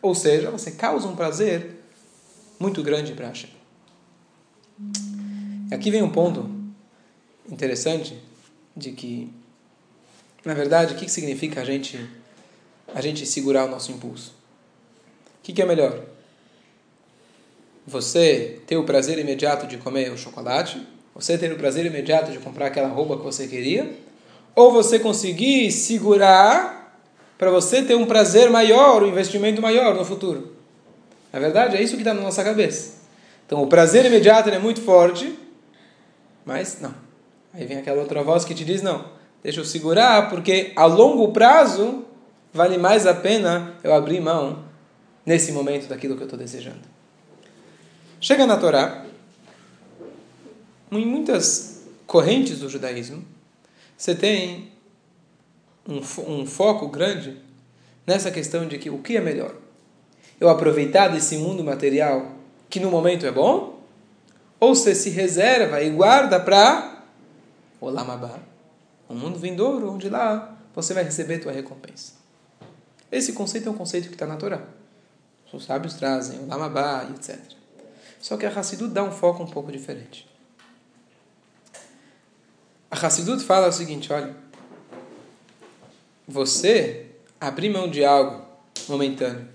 Ou 0.00 0.14
seja, 0.14 0.50
você 0.50 0.70
causa 0.70 1.08
um 1.08 1.16
prazer 1.16 1.82
muito 2.58 2.82
grande 2.82 3.12
para 3.12 3.28
Hashem. 3.28 3.50
Aqui 5.70 5.90
vem 5.90 6.02
um 6.02 6.10
ponto 6.10 6.48
interessante 7.50 8.16
de 8.76 8.92
que, 8.92 9.32
na 10.44 10.54
verdade, 10.54 10.94
o 10.94 10.96
que 10.96 11.08
significa 11.08 11.60
a 11.60 11.64
gente, 11.64 11.98
a 12.94 13.00
gente 13.00 13.26
segurar 13.26 13.66
o 13.66 13.70
nosso 13.70 13.90
impulso? 13.90 14.34
O 15.40 15.42
que, 15.42 15.52
que 15.52 15.62
é 15.62 15.66
melhor? 15.66 16.04
você 17.88 18.60
ter 18.66 18.76
o 18.76 18.84
prazer 18.84 19.18
imediato 19.18 19.66
de 19.66 19.78
comer 19.78 20.12
o 20.12 20.18
chocolate, 20.18 20.86
você 21.14 21.38
ter 21.38 21.50
o 21.50 21.56
prazer 21.56 21.86
imediato 21.86 22.30
de 22.30 22.38
comprar 22.38 22.66
aquela 22.66 22.88
roupa 22.88 23.16
que 23.16 23.24
você 23.24 23.48
queria, 23.48 23.96
ou 24.54 24.70
você 24.70 24.98
conseguir 24.98 25.72
segurar 25.72 26.77
para 27.38 27.50
você 27.50 27.82
ter 27.82 27.94
um 27.94 28.04
prazer 28.04 28.50
maior, 28.50 29.02
um 29.02 29.06
investimento 29.06 29.62
maior 29.62 29.94
no 29.94 30.04
futuro. 30.04 30.52
Na 31.32 31.38
verdade, 31.38 31.76
é 31.76 31.82
isso 31.82 31.94
que 31.94 32.02
está 32.02 32.12
na 32.12 32.20
nossa 32.20 32.42
cabeça. 32.42 32.98
Então, 33.46 33.62
o 33.62 33.68
prazer 33.68 34.04
imediato 34.04 34.50
é 34.50 34.58
muito 34.58 34.82
forte, 34.82 35.38
mas 36.44 36.80
não. 36.80 36.92
Aí 37.54 37.64
vem 37.64 37.78
aquela 37.78 38.00
outra 38.00 38.22
voz 38.22 38.44
que 38.44 38.54
te 38.54 38.64
diz: 38.64 38.82
não, 38.82 39.04
deixa 39.42 39.60
eu 39.60 39.64
segurar, 39.64 40.28
porque 40.28 40.72
a 40.74 40.84
longo 40.84 41.32
prazo 41.32 42.04
vale 42.52 42.76
mais 42.76 43.06
a 43.06 43.14
pena 43.14 43.74
eu 43.84 43.94
abrir 43.94 44.20
mão 44.20 44.64
nesse 45.24 45.52
momento 45.52 45.88
daquilo 45.88 46.16
que 46.16 46.22
eu 46.22 46.26
estou 46.26 46.38
desejando. 46.38 46.88
Chega 48.20 48.46
na 48.46 48.56
Torá, 48.56 49.04
em 50.90 51.06
muitas 51.06 51.84
correntes 52.06 52.58
do 52.58 52.68
judaísmo, 52.68 53.24
você 53.96 54.14
tem 54.14 54.72
um, 55.88 56.00
um 56.30 56.46
foco 56.46 56.88
grande 56.88 57.40
nessa 58.06 58.30
questão 58.30 58.68
de 58.68 58.78
que 58.78 58.90
o 58.90 58.98
que 58.98 59.16
é 59.16 59.20
melhor? 59.20 59.54
Eu 60.38 60.50
aproveitar 60.50 61.08
desse 61.08 61.38
mundo 61.38 61.64
material 61.64 62.32
que 62.68 62.78
no 62.78 62.90
momento 62.90 63.24
é 63.24 63.32
bom? 63.32 63.80
Ou 64.60 64.74
você 64.74 64.94
se 64.94 65.08
reserva 65.08 65.82
e 65.82 65.90
guarda 65.90 66.38
para 66.38 67.02
o 67.80 67.88
Lamabá, 67.88 68.38
um 69.08 69.14
mundo 69.14 69.38
vindouro, 69.38 69.90
onde 69.90 70.08
lá 70.08 70.56
você 70.74 70.92
vai 70.92 71.04
receber 71.04 71.38
tua 71.38 71.52
recompensa. 71.52 72.12
Esse 73.10 73.32
conceito 73.32 73.68
é 73.68 73.72
um 73.72 73.76
conceito 73.76 74.08
que 74.08 74.14
está 74.14 74.26
na 74.26 74.36
Torá. 74.36 74.62
Os 75.52 75.64
sábios 75.64 75.94
trazem 75.94 76.40
o 76.40 76.46
Lamabá, 76.46 77.08
etc. 77.14 77.38
Só 78.20 78.36
que 78.36 78.44
a 78.44 78.50
Hassidut 78.50 78.92
dá 78.92 79.02
um 79.02 79.12
foco 79.12 79.42
um 79.42 79.46
pouco 79.46 79.72
diferente. 79.72 80.28
A 82.90 83.06
Hassidut 83.06 83.42
fala 83.44 83.68
o 83.68 83.72
seguinte, 83.72 84.12
olha, 84.12 84.34
você 86.28 87.06
abrir 87.40 87.70
mão 87.70 87.88
de 87.88 88.04
algo 88.04 88.46
momentâneo 88.86 89.48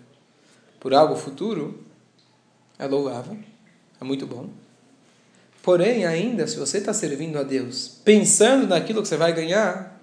por 0.80 0.94
algo 0.94 1.15
futuro 1.15 1.82
é 2.77 2.88
louvável, 2.88 3.38
é 4.01 4.03
muito 4.03 4.25
bom. 4.25 4.50
Porém, 5.62 6.06
ainda, 6.06 6.46
se 6.46 6.58
você 6.58 6.80
está 6.80 6.92
servindo 6.92 7.39
a 7.39 7.44
Deus 7.44 7.88
pensando 8.03 8.68
naquilo 8.68 9.01
que 9.01 9.08
você 9.08 9.15
vai 9.15 9.32
ganhar, 9.32 9.98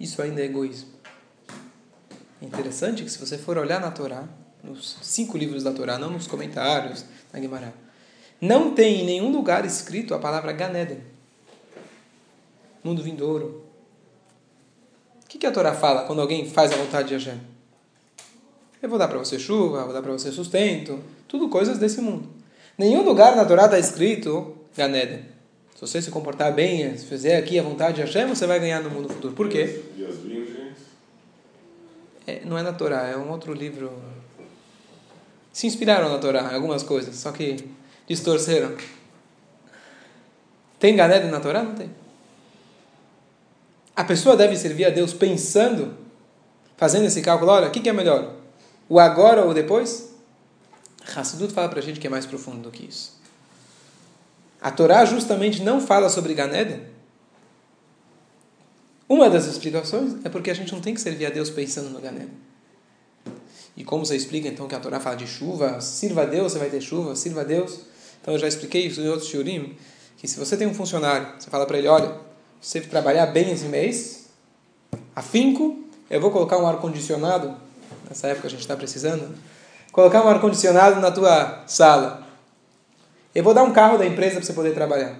isso 0.00 0.20
ainda 0.20 0.40
é 0.40 0.46
egoísmo. 0.46 0.88
É 2.42 2.46
interessante 2.46 3.04
que 3.04 3.10
se 3.10 3.18
você 3.18 3.38
for 3.38 3.58
olhar 3.58 3.80
na 3.80 3.90
Torá, 3.90 4.24
nos 4.64 4.98
cinco 5.02 5.38
livros 5.38 5.62
da 5.62 5.72
Torá, 5.72 5.98
não 5.98 6.10
nos 6.10 6.26
comentários, 6.26 7.04
na 7.32 7.38
Guimarães, 7.38 7.74
não 8.40 8.74
tem 8.74 9.02
em 9.02 9.06
nenhum 9.06 9.30
lugar 9.30 9.64
escrito 9.64 10.14
a 10.14 10.18
palavra 10.18 10.52
Ganeden. 10.52 11.02
Mundo 12.82 13.02
vindouro. 13.02 13.59
O 15.30 15.32
que, 15.32 15.38
que 15.38 15.46
a 15.46 15.52
Torá 15.52 15.72
fala 15.72 16.02
quando 16.02 16.20
alguém 16.20 16.44
faz 16.50 16.72
a 16.72 16.76
vontade 16.76 17.06
de 17.06 17.14
Hashem? 17.14 17.40
Eu 18.82 18.88
vou 18.88 18.98
dar 18.98 19.06
para 19.06 19.16
você 19.16 19.38
chuva, 19.38 19.84
vou 19.84 19.92
dar 19.92 20.02
para 20.02 20.10
você 20.10 20.32
sustento, 20.32 20.98
tudo 21.28 21.48
coisas 21.48 21.78
desse 21.78 22.00
mundo. 22.00 22.28
Nenhum 22.76 23.04
lugar 23.04 23.36
na 23.36 23.44
Torá 23.44 23.66
está 23.66 23.78
escrito 23.78 24.56
Ganeden. 24.76 25.20
Se 25.76 25.82
você 25.82 26.02
se 26.02 26.10
comportar 26.10 26.52
bem, 26.52 26.96
se 26.96 27.06
fizer 27.06 27.36
aqui 27.36 27.60
a 27.60 27.62
vontade 27.62 27.94
de 27.94 28.00
Hashem, 28.00 28.26
você 28.26 28.44
vai 28.44 28.58
ganhar 28.58 28.82
no 28.82 28.90
mundo 28.90 29.08
futuro. 29.08 29.32
Por 29.32 29.48
quê? 29.48 29.84
E 29.96 30.04
as 30.04 30.16
virgens? 30.16 30.78
É, 32.26 32.40
não 32.44 32.58
é 32.58 32.62
na 32.62 32.72
Torá, 32.72 33.06
é 33.06 33.16
um 33.16 33.30
outro 33.30 33.52
livro. 33.52 33.92
Se 35.52 35.64
inspiraram 35.64 36.10
na 36.10 36.18
Torá, 36.18 36.52
algumas 36.52 36.82
coisas, 36.82 37.14
só 37.14 37.30
que 37.30 37.68
distorceram. 38.04 38.76
Tem 40.80 40.96
Ganeden 40.96 41.30
na 41.30 41.38
Torá? 41.38 41.62
Não 41.62 41.76
tem. 41.76 41.99
A 44.00 44.04
pessoa 44.04 44.34
deve 44.34 44.56
servir 44.56 44.86
a 44.86 44.88
Deus 44.88 45.12
pensando, 45.12 45.94
fazendo 46.74 47.04
esse 47.04 47.20
cálculo, 47.20 47.50
olha, 47.50 47.68
o 47.68 47.70
que, 47.70 47.80
que 47.80 47.88
é 47.90 47.92
melhor? 47.92 48.34
O 48.88 48.98
agora 48.98 49.44
ou 49.44 49.50
o 49.50 49.54
depois? 49.54 50.14
Hassidut 51.14 51.52
fala 51.52 51.68
para 51.68 51.80
a 51.80 51.82
gente 51.82 52.00
que 52.00 52.06
é 52.06 52.10
mais 52.10 52.24
profundo 52.24 52.62
do 52.62 52.70
que 52.70 52.86
isso. 52.86 53.20
A 54.58 54.70
Torá 54.70 55.04
justamente 55.04 55.62
não 55.62 55.82
fala 55.82 56.08
sobre 56.08 56.32
Ganeden. 56.32 56.80
Uma 59.06 59.28
das 59.28 59.44
explicações 59.44 60.14
é 60.24 60.30
porque 60.30 60.50
a 60.50 60.54
gente 60.54 60.72
não 60.72 60.80
tem 60.80 60.94
que 60.94 61.00
servir 61.02 61.26
a 61.26 61.30
Deus 61.30 61.50
pensando 61.50 61.90
no 61.90 62.00
Ganeden. 62.00 62.32
E 63.76 63.84
como 63.84 64.06
você 64.06 64.16
explica 64.16 64.48
então 64.48 64.66
que 64.66 64.74
a 64.74 64.80
Torá 64.80 64.98
fala 64.98 65.16
de 65.16 65.26
chuva, 65.26 65.78
sirva 65.82 66.22
a 66.22 66.24
Deus, 66.24 66.52
você 66.52 66.58
vai 66.58 66.70
ter 66.70 66.80
chuva, 66.80 67.14
sirva 67.14 67.42
a 67.42 67.44
Deus. 67.44 67.80
Então 68.22 68.32
eu 68.32 68.40
já 68.40 68.48
expliquei 68.48 68.86
isso 68.86 69.02
em 69.02 69.08
outros 69.10 69.28
shiurim, 69.28 69.76
que 70.16 70.26
se 70.26 70.38
você 70.38 70.56
tem 70.56 70.66
um 70.66 70.72
funcionário, 70.72 71.34
você 71.38 71.50
fala 71.50 71.66
para 71.66 71.76
ele, 71.76 71.86
olha, 71.86 72.29
se 72.60 72.78
você 72.78 72.86
trabalhar 72.86 73.26
bem 73.26 73.50
esse 73.50 73.64
mês, 73.66 74.26
afinco, 75.16 75.82
eu 76.10 76.20
vou 76.20 76.30
colocar 76.30 76.58
um 76.58 76.66
ar-condicionado, 76.66 77.54
nessa 78.08 78.28
época 78.28 78.48
a 78.48 78.50
gente 78.50 78.60
está 78.60 78.76
precisando, 78.76 79.34
colocar 79.92 80.24
um 80.24 80.28
ar-condicionado 80.28 81.00
na 81.00 81.10
tua 81.10 81.64
sala. 81.66 82.26
Eu 83.34 83.42
vou 83.42 83.54
dar 83.54 83.62
um 83.62 83.72
carro 83.72 83.96
da 83.96 84.04
empresa 84.04 84.36
para 84.36 84.44
você 84.44 84.52
poder 84.52 84.74
trabalhar. 84.74 85.16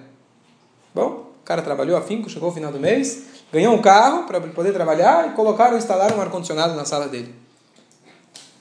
Bom, 0.94 1.30
o 1.40 1.44
cara 1.44 1.62
trabalhou 1.62 1.97
afinco, 1.97 2.28
chegou 2.28 2.49
ao 2.49 2.54
final 2.54 2.70
do 2.70 2.78
mês, 2.78 3.25
ganhou 3.52 3.75
um 3.75 3.80
carro 3.80 4.25
para 4.25 4.40
poder 4.40 4.73
trabalhar 4.73 5.28
e 5.28 5.30
colocaram, 5.32 5.78
instalaram 5.78 6.18
um 6.18 6.20
ar-condicionado 6.20 6.75
na 6.75 6.85
sala 6.85 7.09
dele. 7.09 7.35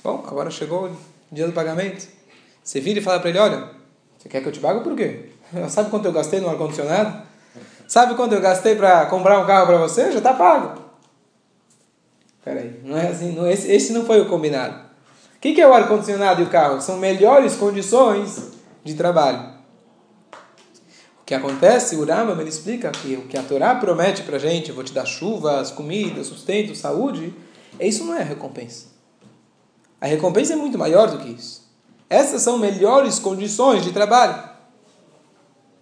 Bom, 0.04 0.24
agora 0.26 0.50
chegou 0.50 0.86
o 0.86 0.98
dia 1.32 1.46
do 1.46 1.54
pagamento. 1.54 2.08
Você 2.64 2.80
vira 2.80 3.00
e 3.00 3.02
fala 3.02 3.20
para 3.20 3.30
ele, 3.30 3.40
olha, 3.40 3.70
você 4.18 4.30
quer 4.30 4.42
que 4.42 4.48
eu 4.48 4.52
te 4.52 4.60
pague 4.60 4.82
por 4.82 4.96
quê? 4.96 5.32
Sabe 5.70 5.90
quanto 5.90 6.06
eu 6.06 6.14
gastei 6.14 6.40
no 6.40 6.50
ar-condicionado? 6.50 7.29
Sabe 7.90 8.14
quanto 8.14 8.36
eu 8.36 8.40
gastei 8.40 8.76
para 8.76 9.08
comprar 9.08 9.40
um 9.40 9.48
carro 9.48 9.66
para 9.66 9.78
você? 9.80 10.12
Já 10.12 10.20
está 10.20 10.32
pago. 10.32 10.80
Peraí, 12.46 12.80
não 12.84 12.96
é 12.96 13.08
assim, 13.08 13.32
não, 13.32 13.50
esse, 13.50 13.70
esse 13.72 13.92
não 13.92 14.06
foi 14.06 14.22
o 14.22 14.30
combinado. 14.30 14.76
O 15.36 15.40
que, 15.42 15.56
que 15.56 15.62
é 15.62 15.68
o 15.68 15.74
ar-condicionado 15.74 16.40
e 16.40 16.44
o 16.44 16.50
carro? 16.50 16.80
São 16.82 16.98
melhores 16.98 17.56
condições 17.56 18.52
de 18.84 18.94
trabalho. 18.94 19.56
O 21.20 21.26
que 21.26 21.34
acontece, 21.34 21.96
o 21.96 22.06
Rambam 22.06 22.40
ele 22.40 22.50
explica 22.50 22.92
que 22.92 23.16
o 23.16 23.24
que 23.24 23.36
a 23.36 23.42
Torá 23.42 23.74
promete 23.74 24.22
para 24.22 24.38
gente, 24.38 24.72
vou 24.72 24.84
te 24.84 24.94
dar 24.94 25.06
chuvas, 25.08 25.72
comida, 25.72 26.24
sustento, 26.24 26.76
saúde, 26.76 27.34
isso 27.80 28.04
não 28.04 28.16
é 28.16 28.22
recompensa. 28.22 28.86
A 30.00 30.06
recompensa 30.06 30.54
é 30.54 30.56
muito 30.56 30.78
maior 30.78 31.10
do 31.10 31.18
que 31.18 31.30
isso. 31.30 31.68
Essas 32.08 32.44
são 32.44 32.60
melhores 32.60 33.18
condições 33.18 33.84
de 33.84 33.92
trabalho. 33.92 34.49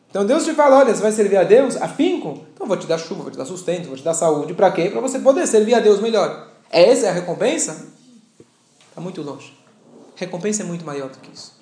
Então 0.09 0.25
Deus 0.25 0.45
te 0.45 0.53
fala, 0.53 0.77
olha, 0.77 0.95
você 0.95 1.01
vai 1.01 1.11
servir 1.11 1.37
a 1.37 1.43
Deus 1.43 1.75
afinco? 1.75 2.45
Então 2.53 2.65
vou 2.65 2.77
te 2.77 2.87
dar 2.87 2.97
chuva, 2.97 3.23
vou 3.23 3.31
te 3.31 3.37
dar 3.37 3.45
sustento, 3.45 3.87
vou 3.87 3.97
te 3.97 4.03
dar 4.03 4.13
saúde. 4.13 4.53
Para 4.53 4.71
quê? 4.71 4.89
Para 4.89 5.01
você 5.01 5.19
poder 5.19 5.45
servir 5.47 5.75
a 5.75 5.79
Deus 5.79 5.99
melhor. 5.99 6.47
Essa 6.69 7.07
é 7.07 7.09
a 7.09 7.13
recompensa? 7.13 7.87
Está 8.89 9.01
muito 9.01 9.21
longe. 9.21 9.53
Recompensa 10.15 10.63
é 10.63 10.65
muito 10.65 10.85
maior 10.85 11.09
do 11.09 11.17
que 11.19 11.31
isso. 11.31 11.53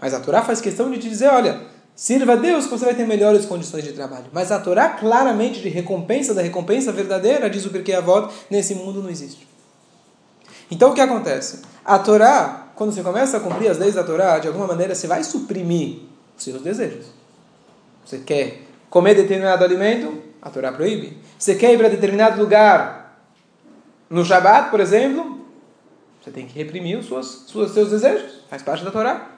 Mas 0.00 0.14
a 0.14 0.20
Torá 0.20 0.42
faz 0.42 0.60
questão 0.60 0.90
de 0.90 0.98
te 0.98 1.08
dizer, 1.08 1.28
olha, 1.28 1.60
sirva 1.94 2.32
a 2.32 2.36
Deus 2.36 2.64
que 2.64 2.70
você 2.70 2.84
vai 2.84 2.94
ter 2.94 3.06
melhores 3.06 3.44
condições 3.44 3.84
de 3.84 3.92
trabalho. 3.92 4.26
Mas 4.32 4.50
a 4.50 4.58
Torá 4.58 4.90
claramente 4.90 5.60
de 5.60 5.68
recompensa 5.68 6.32
da 6.32 6.42
recompensa 6.42 6.92
verdadeira, 6.92 7.50
diz 7.50 7.64
o 7.66 7.70
a 7.70 7.98
Avot, 7.98 8.32
nesse 8.50 8.74
mundo 8.74 9.02
não 9.02 9.10
existe. 9.10 9.46
Então 10.70 10.90
o 10.90 10.94
que 10.94 11.00
acontece? 11.00 11.62
A 11.84 11.98
Torá, 11.98 12.68
quando 12.74 12.92
você 12.92 13.02
começa 13.02 13.36
a 13.36 13.40
cumprir 13.40 13.70
as 13.70 13.78
leis 13.78 13.94
da 13.94 14.02
Torá, 14.02 14.38
de 14.38 14.48
alguma 14.48 14.66
maneira 14.66 14.94
você 14.94 15.06
vai 15.06 15.22
suprimir 15.22 15.98
os 16.36 16.42
seus 16.42 16.62
desejos. 16.62 17.06
Você 18.04 18.18
quer 18.18 18.62
comer 18.90 19.14
determinado 19.14 19.64
alimento? 19.64 20.22
A 20.42 20.50
Torá 20.50 20.70
proíbe. 20.70 21.18
Você 21.38 21.54
quer 21.54 21.72
ir 21.72 21.78
para 21.78 21.88
determinado 21.88 22.40
lugar 22.40 23.18
no 24.10 24.24
Shabat, 24.24 24.70
por 24.70 24.80
exemplo? 24.80 25.46
Você 26.22 26.30
tem 26.30 26.46
que 26.46 26.56
reprimir 26.56 26.98
os 26.98 27.06
seus, 27.06 27.54
os 27.54 27.72
seus 27.72 27.90
desejos. 27.90 28.44
Faz 28.48 28.62
parte 28.62 28.84
da 28.84 28.90
Torá. 28.90 29.30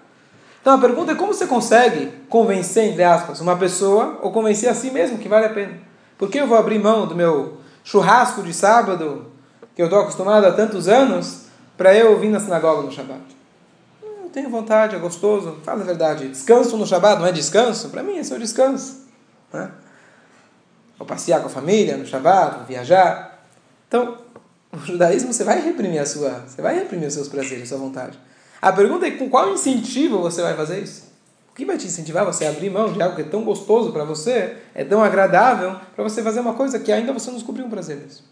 Então 0.61 0.75
a 0.75 0.79
pergunta 0.79 1.13
é 1.13 1.15
como 1.15 1.33
você 1.33 1.47
consegue 1.47 2.11
convencer, 2.29 2.87
entre 2.87 3.05
aspas, 3.05 3.41
uma 3.41 3.57
pessoa 3.57 4.19
ou 4.21 4.33
convencer 4.33 4.69
a 4.69 4.75
si 4.75 4.91
mesmo 4.91 5.19
que 5.19 5.29
vale 5.29 5.47
a 5.47 5.51
pena? 5.51 5.79
Por 6.19 6.29
que 6.29 6.39
eu 6.39 6.47
vou 6.47 6.59
abrir 6.59 6.81
mão 6.81 7.07
do 7.07 7.15
meu 7.15 7.59
churrasco 7.85 8.43
de 8.43 8.53
sábado, 8.53 9.31
que 9.77 9.83
eu 9.83 9.87
estou 9.87 10.01
acostumado 10.01 10.45
há 10.45 10.53
tantos 10.53 10.89
anos, 10.89 11.47
para 11.77 11.95
eu 11.95 12.19
vir 12.19 12.31
na 12.31 12.41
sinagoga 12.41 12.83
no 12.83 12.91
Shabat? 12.91 13.23
Tenho 14.37 14.51
vontade, 14.51 14.95
é 14.95 14.99
gostoso. 14.99 15.57
Fala 15.65 15.81
a 15.81 15.87
verdade. 15.87 16.29
Descanso 16.29 16.77
no 16.77 16.87
Shabat 16.87 17.19
não 17.19 17.27
é 17.27 17.33
descanso? 17.33 17.89
Para 17.89 18.03
mim, 18.03 18.19
esse 18.19 18.35
é 18.35 18.37
o 18.37 18.39
descanso. 18.39 19.07
Né? 19.51 19.71
Vou 20.99 21.07
passear 21.07 21.41
com 21.41 21.47
a 21.47 21.51
família 21.51 21.97
no 21.97 22.05
Shabat, 22.05 22.67
viajar. 22.69 23.47
Então, 23.89 24.19
o 24.71 24.77
judaísmo 24.77 25.33
você 25.33 25.43
vai 25.43 25.63
reprimir 25.63 26.03
a 26.03 26.05
sua, 26.05 26.45
você 26.47 26.61
vai 26.61 26.75
reprimir 26.75 27.09
os 27.09 27.15
seus 27.15 27.29
prazeres, 27.29 27.65
a 27.65 27.67
sua 27.67 27.79
vontade. 27.79 28.19
A 28.61 28.71
pergunta 28.71 29.07
é 29.07 29.13
com 29.13 29.31
qual 29.31 29.55
incentivo 29.55 30.21
você 30.21 30.43
vai 30.43 30.55
fazer 30.55 30.81
isso? 30.81 31.05
O 31.51 31.55
que 31.55 31.65
vai 31.65 31.79
te 31.79 31.87
incentivar 31.87 32.27
você 32.27 32.45
a 32.45 32.51
abrir 32.51 32.69
mão 32.69 32.93
de 32.93 33.01
algo 33.01 33.17
que 33.17 33.23
é 33.23 33.25
tão 33.25 33.43
gostoso 33.43 33.91
para 33.91 34.05
você, 34.05 34.59
é 34.75 34.85
tão 34.85 35.03
agradável, 35.03 35.77
para 35.95 36.05
você 36.05 36.23
fazer 36.23 36.41
uma 36.41 36.53
coisa 36.53 36.79
que 36.79 36.93
ainda 36.93 37.11
você 37.11 37.29
não 37.29 37.39
descobriu 37.39 37.65
um 37.65 37.71
prazer 37.71 37.97
nisso? 37.97 38.23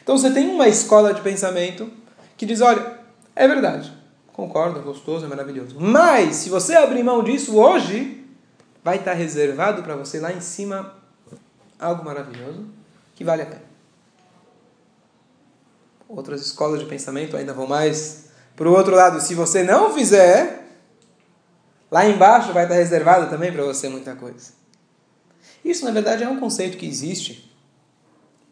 Então 0.00 0.16
você 0.16 0.30
tem 0.30 0.48
uma 0.48 0.68
escola 0.68 1.12
de 1.12 1.20
pensamento 1.22 1.90
que 2.36 2.46
diz, 2.46 2.60
olha, 2.60 3.00
é 3.34 3.48
verdade, 3.48 3.99
Concordo, 4.32 4.80
gostoso, 4.80 5.24
é 5.26 5.28
maravilhoso. 5.28 5.76
Mas, 5.78 6.36
se 6.36 6.48
você 6.48 6.74
abrir 6.74 7.02
mão 7.02 7.22
disso 7.22 7.58
hoje, 7.58 8.24
vai 8.82 8.96
estar 8.96 9.12
reservado 9.12 9.82
para 9.82 9.96
você 9.96 10.18
lá 10.20 10.32
em 10.32 10.40
cima 10.40 10.94
algo 11.78 12.04
maravilhoso 12.04 12.66
que 13.14 13.24
vale 13.24 13.42
a 13.42 13.46
pena. 13.46 13.62
Outras 16.08 16.40
escolas 16.40 16.80
de 16.80 16.86
pensamento 16.86 17.36
ainda 17.36 17.52
vão 17.52 17.66
mais 17.66 18.30
para 18.56 18.68
o 18.68 18.72
outro 18.72 18.94
lado. 18.94 19.20
Se 19.20 19.34
você 19.34 19.62
não 19.62 19.94
fizer, 19.94 20.66
lá 21.90 22.06
embaixo 22.06 22.52
vai 22.52 22.64
estar 22.64 22.74
reservado 22.74 23.30
também 23.30 23.52
para 23.52 23.62
você 23.62 23.88
muita 23.88 24.14
coisa. 24.14 24.52
Isso, 25.64 25.84
na 25.84 25.90
verdade, 25.90 26.24
é 26.24 26.28
um 26.28 26.40
conceito 26.40 26.76
que 26.76 26.86
existe 26.86 27.54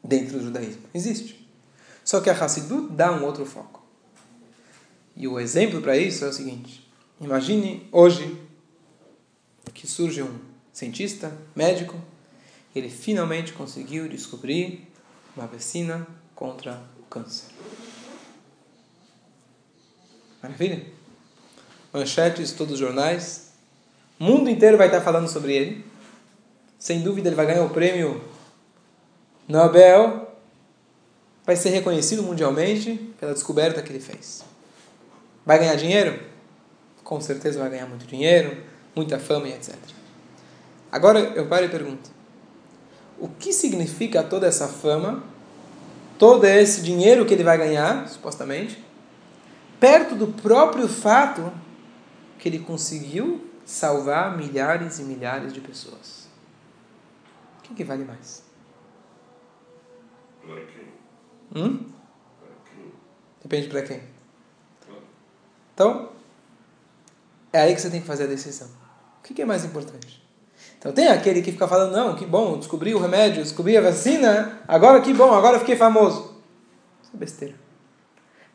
dentro 0.05 0.39
do 0.39 0.45
judaísmo. 0.45 0.83
Existe. 0.95 1.49
Só 2.05 2.21
que 2.21 2.31
a 2.31 2.33
Hassidut 2.33 2.93
dá 2.93 3.13
um 3.13 3.25
outro 3.25 3.45
foco. 3.45 3.78
E 5.19 5.27
o 5.27 5.41
exemplo 5.41 5.83
para 5.83 5.97
isso 5.97 6.25
é 6.25 6.29
o 6.29 6.33
seguinte: 6.33 6.89
imagine 7.21 7.89
hoje 7.91 8.41
que 9.75 9.85
surge 9.85 10.23
um 10.23 10.39
cientista, 10.73 11.37
médico, 11.57 11.97
ele 12.75 12.89
finalmente 12.89 13.53
conseguiu 13.53 14.09
descobrir 14.09 14.87
uma 15.37 15.49
vacina 15.49 16.07
contra 16.37 16.81
o 17.01 17.03
câncer. 17.11 17.49
Maravilha? 20.41 20.87
Manchetes, 21.93 22.53
todos 22.53 22.75
os 22.75 22.79
jornais. 22.79 23.49
O 24.21 24.25
mundo 24.25 24.49
inteiro 24.49 24.79
vai 24.79 24.87
estar 24.87 25.01
falando 25.01 25.27
sobre 25.27 25.53
ele. 25.53 25.85
Sem 26.79 27.03
dúvida, 27.03 27.29
ele 27.29 27.35
vai 27.35 27.47
ganhar 27.47 27.65
o 27.65 27.71
prêmio 27.71 28.23
Nobel. 29.49 30.33
Vai 31.45 31.57
ser 31.57 31.71
reconhecido 31.71 32.23
mundialmente 32.23 33.13
pela 33.19 33.33
descoberta 33.33 33.83
que 33.83 33.91
ele 33.91 34.01
fez. 34.01 34.45
Vai 35.49 35.59
ganhar 35.59 35.77
dinheiro? 35.77 36.23
Com 37.03 37.23
certeza 37.23 37.59
vai 37.59 37.71
ganhar 37.71 37.87
muito 37.87 38.07
dinheiro, 38.07 38.63
muita 38.95 39.19
fama 39.19 39.49
e 39.49 39.55
etc. 39.55 39.75
Agora 40.93 41.21
eu 41.21 41.49
paro 41.49 41.65
e 41.65 41.71
pergunto: 41.71 42.11
o 43.19 43.31
que 43.31 43.51
significa 43.51 44.23
toda 44.23 44.47
essa 44.47 44.69
fama, 44.69 45.25
todo 46.19 46.45
esse 46.45 46.83
dinheiro 46.83 47.25
que 47.25 47.33
ele 47.33 47.45
vai 47.45 47.57
ganhar, 47.57 48.07
supostamente, 48.11 48.85
perto 49.81 50.15
do 50.15 50.27
próprio 50.27 50.87
fato 50.87 51.51
que 52.39 52.47
ele 52.47 52.59
conseguiu 52.59 53.51
salvar 53.65 54.37
milhares 54.37 54.99
e 54.99 55.03
milhares 55.03 55.51
de 55.51 55.63
pessoas? 55.63 56.29
O 57.61 57.63
que, 57.63 57.75
que 57.75 57.85
vale 57.85 58.05
mais? 58.05 58.43
Para 60.43 60.61
quem? 60.61 60.89
Hum? 61.57 61.87
Para 62.39 62.51
quem? 62.71 62.93
Depende 63.43 63.69
para 63.69 63.81
quem. 63.81 64.18
Então, 65.79 66.09
é 67.53 67.61
aí 67.61 67.73
que 67.73 67.81
você 67.81 67.89
tem 67.89 68.01
que 68.01 68.07
fazer 68.07 68.25
a 68.25 68.27
decisão. 68.27 68.67
O 69.21 69.23
que 69.23 69.41
é 69.41 69.45
mais 69.45 69.65
importante? 69.65 70.21
Então, 70.77 70.91
tem 70.91 71.07
aquele 71.07 71.41
que 71.41 71.53
fica 71.53 71.69
falando: 71.69 71.93
não, 71.93 72.17
que 72.17 72.27
bom, 72.27 72.59
descobri 72.59 72.93
o 72.97 72.99
remédio, 72.99 73.45
descobri 73.45 73.77
a 73.77 73.81
vacina, 73.81 74.59
agora 74.67 75.01
que 75.01 75.15
bom, 75.15 75.33
agora 75.33 75.61
fiquei 75.61 75.77
famoso. 75.77 76.35
Isso 77.01 77.13
é 77.15 77.17
besteira. 77.17 77.55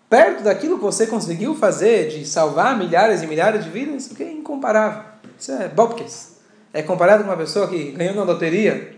Perto 0.09 0.43
daquilo 0.43 0.75
que 0.75 0.83
você 0.83 1.07
conseguiu 1.07 1.55
fazer 1.55 2.09
de 2.09 2.25
salvar 2.25 2.77
milhares 2.77 3.23
e 3.23 3.27
milhares 3.27 3.63
de 3.63 3.69
vidas, 3.69 4.05
isso 4.05 4.21
é 4.21 4.29
incomparável. 4.29 5.03
Isso 5.39 5.53
é 5.53 5.69
bobkes. 5.69 6.39
É 6.73 6.83
comparado 6.83 7.23
com 7.23 7.29
uma 7.29 7.37
pessoa 7.37 7.69
que 7.69 7.93
ganhou 7.93 8.15
na 8.15 8.23
loteria 8.23 8.97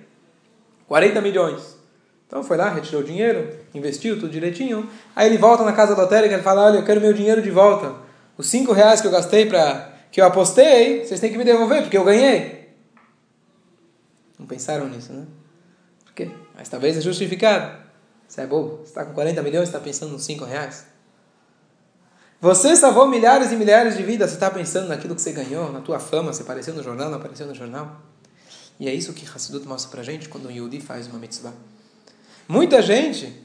40 0.88 1.22
milhões. 1.22 1.77
Então 2.25 2.44
foi 2.44 2.58
lá, 2.58 2.70
retirou 2.70 3.01
o 3.01 3.05
dinheiro, 3.05 3.55
investiu 3.72 4.15
tudo 4.20 4.32
direitinho. 4.32 4.89
Aí 5.15 5.27
ele 5.27 5.38
volta 5.38 5.63
na 5.63 5.74
casa 5.74 5.96
lotérica 5.96 6.36
e 6.36 6.41
fala: 6.41 6.65
Olha, 6.65 6.79
eu 6.79 6.84
quero 6.84 7.00
meu 7.00 7.13
dinheiro 7.13 7.39
de 7.39 7.51
volta. 7.51 8.04
Os 8.38 8.48
5 8.48 8.72
reais 8.74 9.01
que 9.01 9.08
eu 9.08 9.12
gastei 9.12 9.46
para. 9.46 9.94
que 10.12 10.22
eu 10.22 10.25
apostei, 10.25 11.06
vocês 11.06 11.20
têm 11.20 11.32
que 11.32 11.38
me 11.38 11.44
devolver, 11.44 11.82
porque 11.82 11.98
eu 11.98 12.04
ganhei. 12.04 12.70
Não 14.38 14.46
pensaram 14.46 14.88
nisso, 14.88 15.14
né? 15.14 15.25
Por 16.03 16.14
quê? 16.14 16.29
Mas 16.55 16.70
talvez 16.70 16.98
é 16.98 17.01
justificado. 17.01 17.86
Você 18.27 18.42
é 18.42 18.48
bobo. 18.48 18.77
Você 18.77 18.83
está 18.83 19.05
com 19.05 19.14
40 19.14 19.42
milhões 19.42 19.70
está 19.70 19.79
pensando 19.79 20.12
nos 20.12 20.24
5 20.24 20.44
reais. 20.46 20.86
Você 22.42 22.75
salvou 22.75 23.07
milhares 23.07 23.51
e 23.51 23.55
milhares 23.55 23.96
de 23.98 24.03
vidas. 24.03 24.29
Você 24.29 24.36
está 24.36 24.51
pensando 24.51 24.90
naquilo 24.90 25.16
que 25.16 25.22
você 25.22 25.31
ganhou, 25.31 25.72
na 25.72 25.81
tua 25.81 26.00
fama. 26.00 26.33
Você 26.33 26.42
apareceu 26.42 26.74
no 26.74 26.83
jornal, 26.83 27.09
não 27.09 27.18
apareceu 27.18 27.48
no 27.48 27.55
jornal. 27.55 28.01
E 28.79 28.90
é 28.90 28.94
isso 28.94 29.14
que 29.14 29.25
Hassidut 29.25 29.66
mostra 29.68 29.90
pra 29.90 30.03
gente 30.03 30.27
quando 30.27 30.48
um 30.48 30.51
Yehudi 30.51 30.81
faz 30.81 31.07
uma 31.07 31.18
mitzvah. 31.18 31.53
Muita 32.48 32.81
gente, 32.81 33.42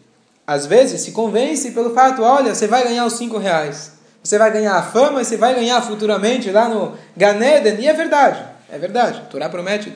às 0.47 0.67
vezes, 0.67 1.01
se 1.01 1.12
convence 1.12 1.71
pelo 1.71 1.95
fato: 1.95 2.23
olha, 2.23 2.55
você 2.55 2.67
vai 2.67 2.83
ganhar 2.83 3.07
os 3.07 3.14
5 3.14 3.38
reais. 3.38 4.00
Você 4.23 4.39
vai 4.39 4.53
ganhar 4.53 4.77
a 4.77 4.83
fama 4.83 5.23
e 5.23 5.25
você 5.25 5.37
vai 5.37 5.55
ganhar 5.55 5.81
futuramente 5.83 6.51
lá 6.51 6.69
no 6.69 6.95
Ganeden. 7.17 7.81
E 7.81 7.87
é 7.87 7.93
verdade. 7.93 8.45
É 8.71 8.79
verdade. 8.79 9.21
A 9.21 9.25
Torá 9.25 9.49
promete, 9.49 9.93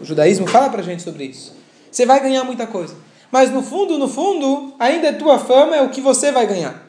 o 0.00 0.04
judaísmo 0.04 0.46
fala 0.46 0.68
pra 0.68 0.82
gente 0.82 1.02
sobre 1.02 1.24
isso. 1.24 1.54
Você 1.90 2.04
vai 2.04 2.20
ganhar 2.20 2.44
muita 2.44 2.66
coisa. 2.66 2.94
Mas 3.30 3.50
no 3.50 3.62
fundo, 3.62 3.98
no 3.98 4.08
fundo, 4.08 4.74
ainda 4.78 5.08
é 5.08 5.12
tua 5.12 5.38
fama, 5.38 5.76
é 5.76 5.82
o 5.82 5.90
que 5.90 6.00
você 6.00 6.30
vai 6.30 6.46
ganhar. 6.46 6.88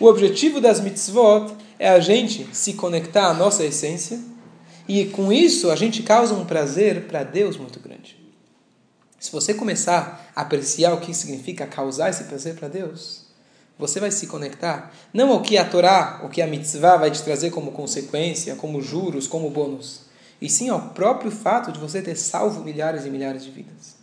O 0.00 0.06
objetivo 0.06 0.60
das 0.60 0.80
mitzvot 0.80 1.54
é 1.78 1.88
a 1.88 2.00
gente 2.00 2.48
se 2.52 2.74
conectar 2.74 3.26
à 3.26 3.34
nossa 3.34 3.64
essência 3.64 4.18
e 4.88 5.06
com 5.06 5.32
isso 5.32 5.70
a 5.70 5.76
gente 5.76 6.02
causa 6.02 6.34
um 6.34 6.44
prazer 6.44 7.02
para 7.02 7.22
Deus 7.22 7.56
muito 7.56 7.78
grande. 7.78 8.16
Se 9.18 9.30
você 9.30 9.54
começar 9.54 10.30
a 10.34 10.42
apreciar 10.42 10.92
o 10.94 11.00
que 11.00 11.14
significa 11.14 11.66
causar 11.66 12.10
esse 12.10 12.24
prazer 12.24 12.56
para 12.56 12.66
Deus, 12.68 13.22
você 13.78 13.98
vai 13.98 14.10
se 14.10 14.26
conectar 14.26 14.92
não 15.12 15.30
ao 15.30 15.42
que 15.42 15.58
a 15.58 15.64
Torá, 15.64 16.20
o 16.24 16.28
que 16.28 16.42
a 16.42 16.46
mitzvah 16.46 16.96
vai 16.96 17.10
te 17.10 17.22
trazer 17.22 17.50
como 17.50 17.72
consequência, 17.72 18.54
como 18.56 18.80
juros, 18.80 19.26
como 19.26 19.50
bônus, 19.50 20.02
e 20.40 20.48
sim 20.48 20.68
ao 20.68 20.80
próprio 20.90 21.30
fato 21.30 21.72
de 21.72 21.78
você 21.78 22.02
ter 22.02 22.16
salvo 22.16 22.62
milhares 22.62 23.04
e 23.04 23.10
milhares 23.10 23.44
de 23.44 23.50
vidas. 23.50 23.96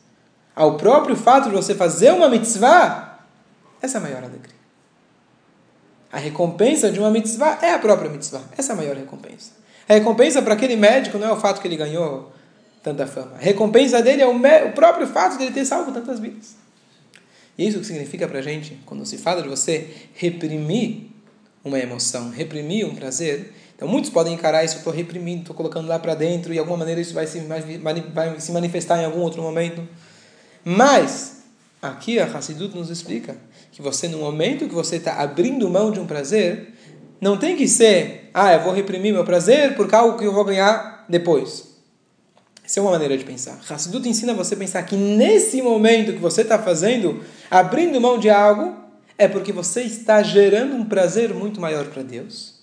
Ao 0.55 0.75
próprio 0.75 1.15
fato 1.15 1.49
de 1.49 1.55
você 1.55 1.73
fazer 1.75 2.12
uma 2.12 2.27
mitzvah, 2.27 3.19
essa 3.82 3.97
é 3.97 3.99
a 3.99 4.01
maior 4.01 4.23
alegria. 4.23 4.60
A 6.12 6.17
recompensa 6.17 6.91
de 6.91 6.99
uma 6.99 7.12
mitzvah 7.12 7.60
é 7.62 7.73
a 7.73 7.79
própria 7.79 8.10
mitzvah. 8.10 8.41
Essa 8.58 8.71
é 8.71 8.73
a 8.73 8.75
maior 8.75 8.95
recompensa. 8.95 9.51
A 9.88 9.93
recompensa 9.93 10.41
para 10.41 10.55
aquele 10.55 10.75
médico 10.75 11.17
não 11.17 11.27
é 11.27 11.32
o 11.32 11.39
fato 11.39 11.62
que 11.62 11.67
ele 11.67 11.77
ganhou 11.77 12.32
tanta 12.84 13.05
fama. 13.05 13.34
A 13.36 13.39
recompensa 13.39 14.01
dele 14.01 14.21
é 14.21 14.27
o, 14.27 14.36
o 14.36 14.71
próprio 14.73 15.08
fato 15.08 15.38
de 15.38 15.43
ele 15.43 15.53
ter 15.53 15.65
salvo 15.65 15.91
tantas 15.91 16.19
vidas. 16.19 16.58
Isso 17.59 17.77
que 17.77 17.85
significa 17.85 18.25
para 18.25 18.39
a 18.39 18.41
gente, 18.41 18.79
quando 18.85 19.05
se 19.05 19.17
fala 19.17 19.41
de 19.41 19.49
você 19.49 19.89
reprimir 20.13 21.07
uma 21.61 21.77
emoção, 21.77 22.29
reprimir 22.29 22.85
um 22.85 22.95
prazer. 22.95 23.53
Então 23.75 23.85
muitos 23.85 24.09
podem 24.09 24.33
encarar 24.33 24.63
isso, 24.63 24.77
estou 24.77 24.93
reprimindo, 24.93 25.41
estou 25.41 25.53
colocando 25.53 25.85
lá 25.85 25.99
para 25.99 26.15
dentro, 26.15 26.51
e 26.51 26.53
de 26.53 26.59
alguma 26.59 26.77
maneira 26.77 27.01
isso 27.01 27.13
vai 27.13 27.27
se, 27.27 27.41
vai 27.41 28.39
se 28.39 28.53
manifestar 28.53 29.01
em 29.01 29.03
algum 29.03 29.19
outro 29.19 29.41
momento. 29.41 29.85
Mas, 30.63 31.43
aqui 31.81 32.17
a 32.17 32.23
Hassidut 32.25 32.73
nos 32.73 32.89
explica 32.89 33.35
que 33.73 33.81
você, 33.81 34.07
no 34.07 34.19
momento 34.19 34.69
que 34.69 34.73
você 34.73 34.95
está 34.95 35.15
abrindo 35.15 35.69
mão 35.69 35.91
de 35.91 35.99
um 35.99 36.07
prazer, 36.07 36.73
não 37.19 37.35
tem 37.35 37.57
que 37.57 37.67
ser, 37.67 38.29
ah, 38.33 38.53
eu 38.53 38.63
vou 38.63 38.71
reprimir 38.71 39.11
meu 39.11 39.25
prazer 39.25 39.75
por 39.75 39.93
algo 39.93 40.17
que 40.17 40.23
eu 40.23 40.31
vou 40.31 40.45
ganhar 40.45 41.03
depois. 41.09 41.68
Essa 42.69 42.79
é 42.79 42.84
uma 42.84 42.91
maneira 42.91 43.17
de 43.17 43.25
pensar. 43.25 43.60
Hassidut 43.67 44.08
ensina 44.08 44.32
você 44.32 44.53
a 44.53 44.58
pensar 44.58 44.84
que 44.84 44.95
nesse 44.95 45.60
momento 45.60 46.13
que 46.13 46.19
você 46.19 46.43
está 46.43 46.60
fazendo, 46.60 47.19
abrindo 47.49 47.99
mão 47.99 48.19
de 48.19 48.29
algo, 48.29 48.75
é 49.17 49.27
porque 49.27 49.51
você 49.51 49.82
está 49.82 50.21
gerando 50.21 50.75
um 50.75 50.86
prazer 50.86 51.34
muito 51.34 51.60
maior 51.60 51.86
para 51.86 52.03
Deus. 52.03 52.60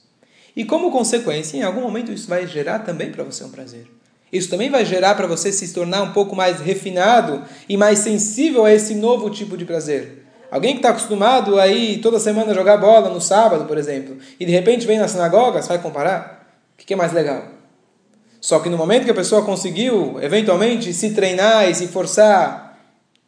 E 0.55 0.64
como 0.64 0.92
consequência, 0.92 1.57
em 1.57 1.64
algum 1.64 1.81
momento 1.81 2.12
isso 2.12 2.29
vai 2.29 2.47
gerar 2.47 2.79
também 2.85 3.11
para 3.11 3.25
você 3.25 3.42
um 3.42 3.51
prazer. 3.51 3.88
Isso 4.33 4.49
também 4.49 4.71
vai 4.71 4.85
gerar 4.85 5.16
para 5.16 5.27
você 5.27 5.51
se 5.51 5.75
tornar 5.75 6.03
um 6.03 6.12
pouco 6.12 6.37
mais 6.37 6.61
refinado 6.61 7.42
e 7.69 7.77
mais 7.77 7.99
sensível 7.99 8.64
a 8.64 8.73
esse 8.73 8.95
novo 8.95 9.29
tipo 9.29 9.57
de 9.57 9.64
prazer. 9.64 10.25
Alguém 10.53 10.75
que 10.75 10.79
está 10.79 10.90
acostumado 10.90 11.59
a 11.59 11.66
ir 11.66 12.01
toda 12.01 12.21
semana 12.21 12.55
jogar 12.55 12.77
bola 12.77 13.11
no 13.11 13.21
sábado, 13.21 13.64
por 13.64 13.77
exemplo, 13.77 14.16
e 14.38 14.47
de 14.47 14.53
repente 14.53 14.87
vem 14.87 15.01
na 15.01 15.09
sinagoga, 15.09 15.61
você 15.61 15.66
vai 15.66 15.83
comparar? 15.83 16.49
O 16.81 16.87
que 16.87 16.95
é 16.95 16.97
mais 16.97 17.12
legal? 17.12 17.56
Só 18.40 18.61
que 18.61 18.68
no 18.68 18.77
momento 18.77 19.05
que 19.05 19.11
a 19.11 19.14
pessoa 19.14 19.44
conseguiu, 19.44 20.20
eventualmente, 20.22 20.92
se 20.92 21.12
treinar 21.14 21.68
e 21.68 21.75
se 21.75 21.88
forçar, 21.88 22.79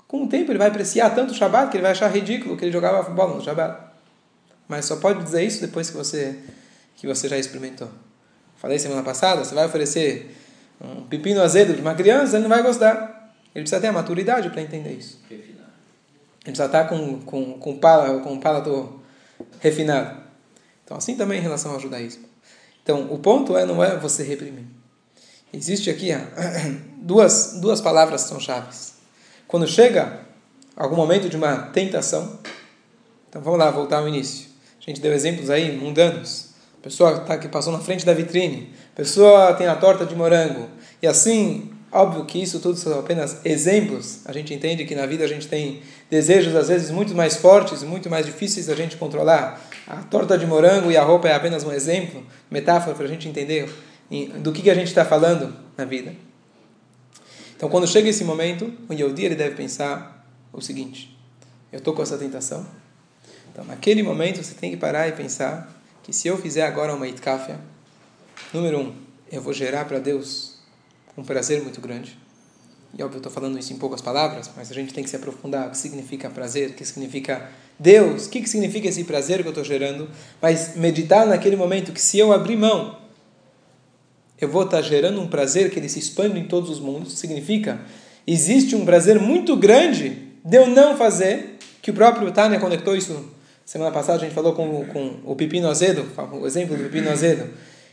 com 0.06 0.24
o 0.24 0.28
tempo 0.28 0.50
ele 0.50 0.58
vai 0.58 0.68
apreciar 0.68 1.14
tanto 1.14 1.32
o 1.32 1.34
Shabat 1.34 1.70
que 1.70 1.76
ele 1.76 1.82
vai 1.82 1.92
achar 1.92 2.08
ridículo 2.08 2.56
que 2.56 2.64
ele 2.64 2.72
jogava 2.72 3.08
bola 3.10 3.34
no 3.34 3.42
Shabat. 3.42 3.78
Mas 4.66 4.84
só 4.84 4.96
pode 4.96 5.22
dizer 5.22 5.42
isso 5.42 5.60
depois 5.60 5.90
que 5.90 5.96
você, 5.96 6.38
que 6.96 7.06
você 7.06 7.28
já 7.28 7.38
experimentou. 7.38 7.88
Falei 8.56 8.78
semana 8.78 9.02
passada, 9.02 9.44
você 9.44 9.54
vai 9.54 9.66
oferecer 9.66 10.34
um 10.80 11.02
pepino 11.04 11.42
azedo 11.42 11.74
de 11.74 11.80
uma 11.80 11.94
criança, 11.94 12.36
ele 12.36 12.42
não 12.42 12.48
vai 12.48 12.62
gostar. 12.62 13.32
Ele 13.54 13.62
precisa 13.62 13.80
ter 13.80 13.88
a 13.88 13.92
maturidade 13.92 14.50
para 14.50 14.62
entender 14.62 14.92
isso. 14.92 15.18
Ele 15.30 16.52
precisa 16.52 16.66
estar 16.66 16.84
com, 16.84 17.20
com, 17.20 17.54
com, 17.54 17.78
pala, 17.78 18.20
com 18.20 18.32
um 18.32 18.40
palato 18.40 19.00
refinado. 19.60 20.22
Então, 20.84 20.96
assim 20.96 21.16
também 21.16 21.38
em 21.38 21.42
relação 21.42 21.72
ao 21.72 21.80
judaísmo. 21.80 22.24
Então, 22.82 23.12
o 23.12 23.18
ponto 23.18 23.56
é 23.56 23.66
não 23.66 23.82
é 23.82 23.96
você 23.96 24.22
reprimir. 24.22 24.64
Existe 25.52 25.88
aqui 25.90 26.10
duas, 26.98 27.58
duas 27.60 27.80
palavras 27.80 28.24
que 28.24 28.28
são 28.28 28.40
chaves. 28.40 28.94
Quando 29.46 29.66
chega 29.66 30.20
algum 30.76 30.96
momento 30.96 31.28
de 31.28 31.36
uma 31.36 31.56
tentação, 31.68 32.38
então 33.28 33.42
vamos 33.42 33.58
lá, 33.58 33.70
voltar 33.70 33.98
ao 33.98 34.08
início. 34.08 34.48
A 34.80 34.84
gente 34.90 35.00
deu 35.00 35.12
exemplos 35.12 35.50
aí 35.50 35.76
mundanos. 35.76 36.48
A 36.78 36.82
pessoa 36.82 37.20
tá, 37.20 37.36
que 37.36 37.48
passou 37.48 37.72
na 37.72 37.78
frente 37.78 38.04
da 38.06 38.14
vitrine. 38.14 38.72
A 38.92 38.96
pessoa 38.96 39.54
tem 39.54 39.66
a 39.66 39.74
torta 39.74 40.06
de 40.06 40.14
morango. 40.14 40.68
E 41.02 41.06
assim, 41.06 41.70
óbvio 41.90 42.24
que 42.24 42.42
isso 42.42 42.60
tudo 42.60 42.78
são 42.78 42.98
apenas 42.98 43.44
exemplos. 43.44 44.20
A 44.24 44.32
gente 44.32 44.54
entende 44.54 44.84
que 44.84 44.94
na 44.94 45.04
vida 45.06 45.24
a 45.24 45.28
gente 45.28 45.48
tem 45.48 45.82
desejos 46.10 46.54
às 46.54 46.68
vezes 46.68 46.90
muito 46.90 47.14
mais 47.14 47.36
fortes, 47.36 47.82
muito 47.82 48.08
mais 48.08 48.24
difíceis 48.24 48.66
da 48.66 48.74
gente 48.74 48.96
controlar. 48.96 49.60
A 49.86 49.96
torta 49.96 50.38
de 50.38 50.46
morango 50.46 50.90
e 50.90 50.96
a 50.96 51.02
roupa 51.02 51.28
é 51.28 51.34
apenas 51.34 51.64
um 51.64 51.72
exemplo, 51.72 52.22
metáfora 52.50 52.94
para 52.94 53.04
a 53.04 53.08
gente 53.08 53.28
entender 53.28 53.68
do 54.40 54.52
que, 54.52 54.62
que 54.62 54.70
a 54.70 54.74
gente 54.74 54.88
está 54.88 55.04
falando 55.04 55.54
na 55.76 55.84
vida. 55.84 56.14
Então, 57.56 57.68
quando 57.68 57.86
chega 57.86 58.08
esse 58.08 58.24
momento, 58.24 58.72
o 58.88 58.94
Yehudi 58.94 59.24
ele 59.24 59.34
deve 59.34 59.54
pensar 59.54 60.26
o 60.52 60.60
seguinte: 60.60 61.16
eu 61.72 61.78
estou 61.78 61.92
com 61.92 62.02
essa 62.02 62.16
tentação. 62.16 62.66
Então, 63.52 63.64
naquele 63.64 64.02
momento, 64.02 64.42
você 64.42 64.54
tem 64.54 64.70
que 64.70 64.76
parar 64.76 65.08
e 65.08 65.12
pensar 65.12 65.68
que 66.02 66.12
se 66.12 66.28
eu 66.28 66.38
fizer 66.38 66.62
agora 66.62 66.94
uma 66.94 67.06
itkafia, 67.08 67.58
número 68.54 68.78
um, 68.78 68.94
eu 69.30 69.42
vou 69.42 69.52
gerar 69.52 69.84
para 69.84 69.98
Deus 69.98 70.58
um 71.16 71.24
prazer 71.24 71.62
muito 71.62 71.80
grande. 71.80 72.16
E 72.96 73.02
óbvio, 73.02 73.16
eu 73.16 73.18
estou 73.18 73.32
falando 73.32 73.58
isso 73.58 73.72
em 73.72 73.76
poucas 73.76 74.00
palavras, 74.00 74.50
mas 74.56 74.70
a 74.70 74.74
gente 74.74 74.94
tem 74.94 75.04
que 75.04 75.10
se 75.10 75.16
aprofundar 75.16 75.66
o 75.66 75.70
que 75.70 75.76
significa 75.76 76.30
prazer, 76.30 76.70
o 76.70 76.72
que 76.72 76.84
significa 76.84 77.50
Deus, 77.78 78.26
o 78.26 78.30
que 78.30 78.46
significa 78.48 78.88
esse 78.88 79.04
prazer 79.04 79.42
que 79.42 79.48
eu 79.48 79.50
estou 79.50 79.64
gerando. 79.64 80.08
Mas 80.40 80.76
meditar 80.76 81.26
naquele 81.26 81.56
momento 81.56 81.92
que 81.92 82.00
se 82.00 82.18
eu 82.18 82.32
abrir 82.32 82.56
mão, 82.56 82.96
eu 84.40 84.48
vou 84.48 84.64
estar 84.64 84.82
gerando 84.82 85.20
um 85.20 85.26
prazer 85.26 85.70
que 85.70 85.78
ele 85.78 85.88
se 85.88 85.98
expande 85.98 86.38
em 86.38 86.44
todos 86.44 86.70
os 86.70 86.80
mundos. 86.80 87.18
Significa, 87.18 87.80
existe 88.26 88.76
um 88.76 88.84
prazer 88.84 89.18
muito 89.18 89.56
grande 89.56 90.16
de 90.44 90.56
eu 90.56 90.66
não 90.66 90.96
fazer, 90.96 91.58
que 91.82 91.90
o 91.90 91.94
próprio 91.94 92.30
Tânia 92.30 92.58
conectou 92.58 92.96
isso 92.96 93.36
Semana 93.68 93.90
passada 93.90 94.16
a 94.16 94.20
gente 94.22 94.34
falou 94.34 94.54
com, 94.54 94.82
com 94.86 95.16
o 95.26 95.36
pepino 95.36 95.68
azedo, 95.68 96.02
o 96.32 96.46
exemplo 96.46 96.74
do 96.74 96.84
pepino 96.84 97.10
azedo, 97.10 97.50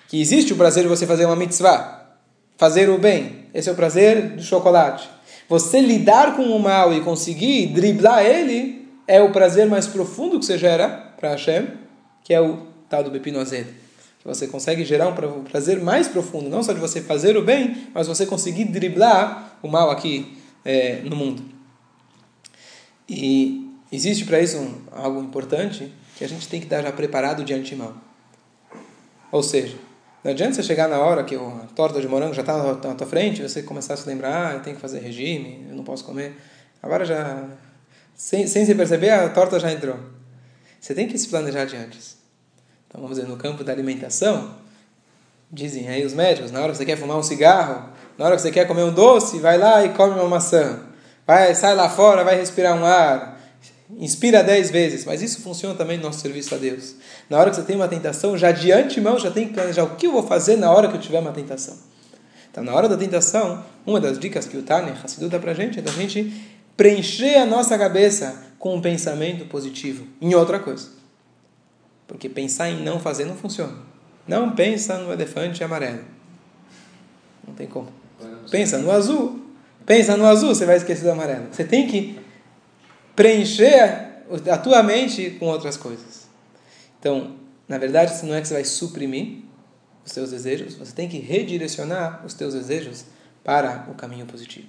que 0.08 0.22
existe 0.22 0.54
o 0.54 0.56
prazer 0.56 0.84
de 0.84 0.88
você 0.88 1.06
fazer 1.06 1.26
uma 1.26 1.36
mitzvah, 1.36 2.16
fazer 2.56 2.90
o 2.90 2.98
bem. 2.98 3.48
Esse 3.54 3.68
é 3.68 3.74
o 3.74 3.76
prazer 3.76 4.38
do 4.38 4.42
chocolate. 4.42 5.10
Você 5.50 5.82
lidar 5.82 6.34
com 6.38 6.44
o 6.44 6.60
mal 6.62 6.94
e 6.94 7.02
conseguir 7.02 7.68
driblar 7.74 8.26
ele 8.26 8.88
é 9.06 9.22
o 9.22 9.34
prazer 9.34 9.68
mais 9.68 9.86
profundo 9.86 10.40
que 10.40 10.46
você 10.46 10.58
gera 10.58 10.88
para 11.20 11.32
Hashem, 11.32 11.68
que 12.24 12.34
é 12.34 12.40
o 12.40 12.68
tal 12.88 13.04
do 13.04 13.12
pepino 13.12 13.42
azedo. 13.42 13.68
Que 14.26 14.30
você 14.30 14.48
consegue 14.48 14.84
gerar 14.84 15.08
um 15.08 15.44
prazer 15.44 15.80
mais 15.82 16.08
profundo, 16.08 16.50
não 16.50 16.64
só 16.64 16.74
de 16.74 16.80
você 16.80 17.00
fazer 17.00 17.38
o 17.38 17.44
bem, 17.44 17.90
mas 17.94 18.08
você 18.08 18.26
conseguir 18.26 18.66
driblar 18.66 19.60
o 19.62 19.68
mal 19.68 19.92
aqui 19.92 20.38
é, 20.64 21.02
no 21.04 21.16
mundo. 21.16 21.44
E 23.08 23.66
Existe 23.96 24.26
para 24.26 24.42
isso 24.42 24.58
um, 24.58 24.82
algo 24.92 25.22
importante 25.22 25.94
que 26.18 26.24
a 26.26 26.28
gente 26.28 26.50
tem 26.50 26.60
que 26.60 26.66
estar 26.66 26.82
já 26.82 26.92
preparado 26.92 27.46
de 27.46 27.54
antemão. 27.54 27.96
Ou 29.32 29.42
seja, 29.42 29.78
não 30.22 30.32
adianta 30.32 30.56
você 30.56 30.64
chegar 30.64 30.90
na 30.90 31.00
hora 31.00 31.24
que 31.24 31.34
a 31.34 31.68
torta 31.76 32.02
de 32.02 32.08
morango 32.08 32.34
já 32.34 32.42
está 32.42 32.58
na 32.74 32.96
tua 32.96 33.08
frente, 33.08 33.42
você 33.42 33.64
começar 33.64 33.94
a 33.94 33.98
se 33.98 34.08
lembrar, 34.08 34.52
ah, 34.52 34.54
eu 34.56 34.60
tenho 34.62 34.76
que 34.76 34.82
fazer 34.82 35.00
regime, 35.00 35.66
eu 35.70 35.76
não 35.76 35.84
posso 35.86 36.04
comer. 36.04 36.36
Agora 36.84 37.06
já, 37.06 37.48
sem, 38.16 38.48
sem 38.48 38.66
se 38.66 38.76
perceber, 38.76 39.12
a 39.12 39.30
torta 39.30 39.60
já 39.62 39.72
entrou. 39.72 39.98
Você 40.80 40.94
tem 40.94 41.08
que 41.08 41.18
se 41.18 41.30
planejar 41.30 41.66
de 41.66 41.78
antes. 41.78 42.15
Então, 42.96 43.04
vamos 43.04 43.18
dizer, 43.18 43.28
no 43.28 43.36
campo 43.36 43.62
da 43.62 43.74
alimentação, 43.74 44.52
dizem 45.52 45.90
aí 45.90 46.06
os 46.06 46.14
médicos, 46.14 46.50
na 46.50 46.62
hora 46.62 46.72
que 46.72 46.78
você 46.78 46.86
quer 46.86 46.96
fumar 46.96 47.18
um 47.18 47.24
cigarro, 47.24 47.90
na 48.18 48.24
hora 48.24 48.38
que 48.38 48.42
você 48.42 48.52
quer 48.52 48.66
comer 48.66 48.84
um 48.84 48.94
doce, 48.94 49.38
vai 49.40 49.58
lá 49.58 49.84
e 49.84 49.90
come 49.90 50.14
uma 50.14 50.30
maçã. 50.30 50.80
Vai, 51.28 51.54
sai 51.56 51.76
lá 51.76 51.90
fora, 51.90 52.24
vai 52.24 52.38
respirar 52.38 52.74
um 52.74 52.86
ar 52.86 53.36
Inspira 54.00 54.42
dez 54.42 54.72
vezes, 54.72 55.04
mas 55.06 55.22
isso 55.22 55.42
funciona 55.42 55.76
também 55.76 55.98
no 55.98 56.04
nosso 56.04 56.22
serviço 56.22 56.56
a 56.56 56.58
Deus. 56.58 56.96
Na 57.30 57.38
hora 57.38 57.50
que 57.50 57.58
você 57.58 57.64
tem 57.64 57.76
uma 57.76 57.88
tentação, 57.88 58.38
já 58.38 58.52
de 58.52 58.72
antemão, 58.72 59.20
já 59.20 59.30
tem 59.30 59.50
que 59.50 59.54
planejar 59.54 59.84
o 59.84 59.96
que 59.96 60.08
eu 60.08 60.14
vou 60.14 60.24
fazer 60.26 60.56
na 60.56 60.72
hora 60.72 60.88
que 60.88 60.96
eu 60.96 61.00
tiver 61.00 61.20
uma 61.20 61.34
tentação. 61.34 61.78
Então, 62.50 62.64
na 62.64 62.74
hora 62.74 62.88
da 62.88 62.96
tentação, 62.96 63.64
uma 63.86 64.00
das 64.00 64.18
dicas 64.18 64.48
que 64.48 64.58
o 64.58 64.64
Tânia 64.64 64.96
Hassidu 65.04 65.28
dá 65.28 65.38
para 65.38 65.52
a 65.52 65.54
gente 65.54 65.80
é 65.80 65.82
da 65.82 65.92
gente 65.92 66.34
preencher 66.78 67.36
a 67.36 67.46
nossa 67.46 67.78
cabeça 67.78 68.42
com 68.58 68.76
um 68.76 68.82
pensamento 68.82 69.46
positivo 69.46 70.08
em 70.20 70.34
outra 70.34 70.60
coisa. 70.60 70.95
Porque 72.08 72.30
pensar 72.30 72.70
em 72.70 72.84
não 72.84 73.00
fazer 73.00 73.26
não 73.26 73.36
funciona. 73.36 73.74
Não 74.28 74.56
pensa 74.56 74.98
no 74.98 75.12
elefante 75.12 75.64
amarelo. 75.64 76.04
Não 77.48 77.54
tem 77.54 77.68
como. 77.68 77.90
Pensa 78.50 78.78
no 78.78 78.92
azul. 78.92 79.44
Pensa 79.86 80.18
no 80.18 80.26
azul, 80.26 80.50
você 80.50 80.66
vai 80.66 80.78
esquecer 80.78 81.04
do 81.04 81.12
amarelo. 81.12 81.48
Você 81.52 81.64
tem 81.64 81.88
que 81.88 82.20
preencher 83.16 84.24
a 84.52 84.58
tua 84.58 84.82
mente 84.82 85.32
com 85.40 85.46
outras 85.46 85.78
coisas. 85.78 86.28
Então, 87.00 87.36
na 87.68 87.78
verdade, 87.78 88.14
não 88.26 88.34
é 88.34 88.42
que 88.42 88.48
você 88.48 88.54
vai 88.56 88.66
suprimir 88.66 89.44
os 90.04 90.12
teus 90.12 90.32
desejos, 90.32 90.76
você 90.76 90.94
tem 90.94 91.10
que 91.10 91.18
redirecionar 91.18 92.24
os 92.26 92.34
teus 92.34 92.54
desejos 92.54 93.06
para 93.44 93.88
o 93.90 93.96
caminho 93.96 94.26
positivo. 94.26 94.68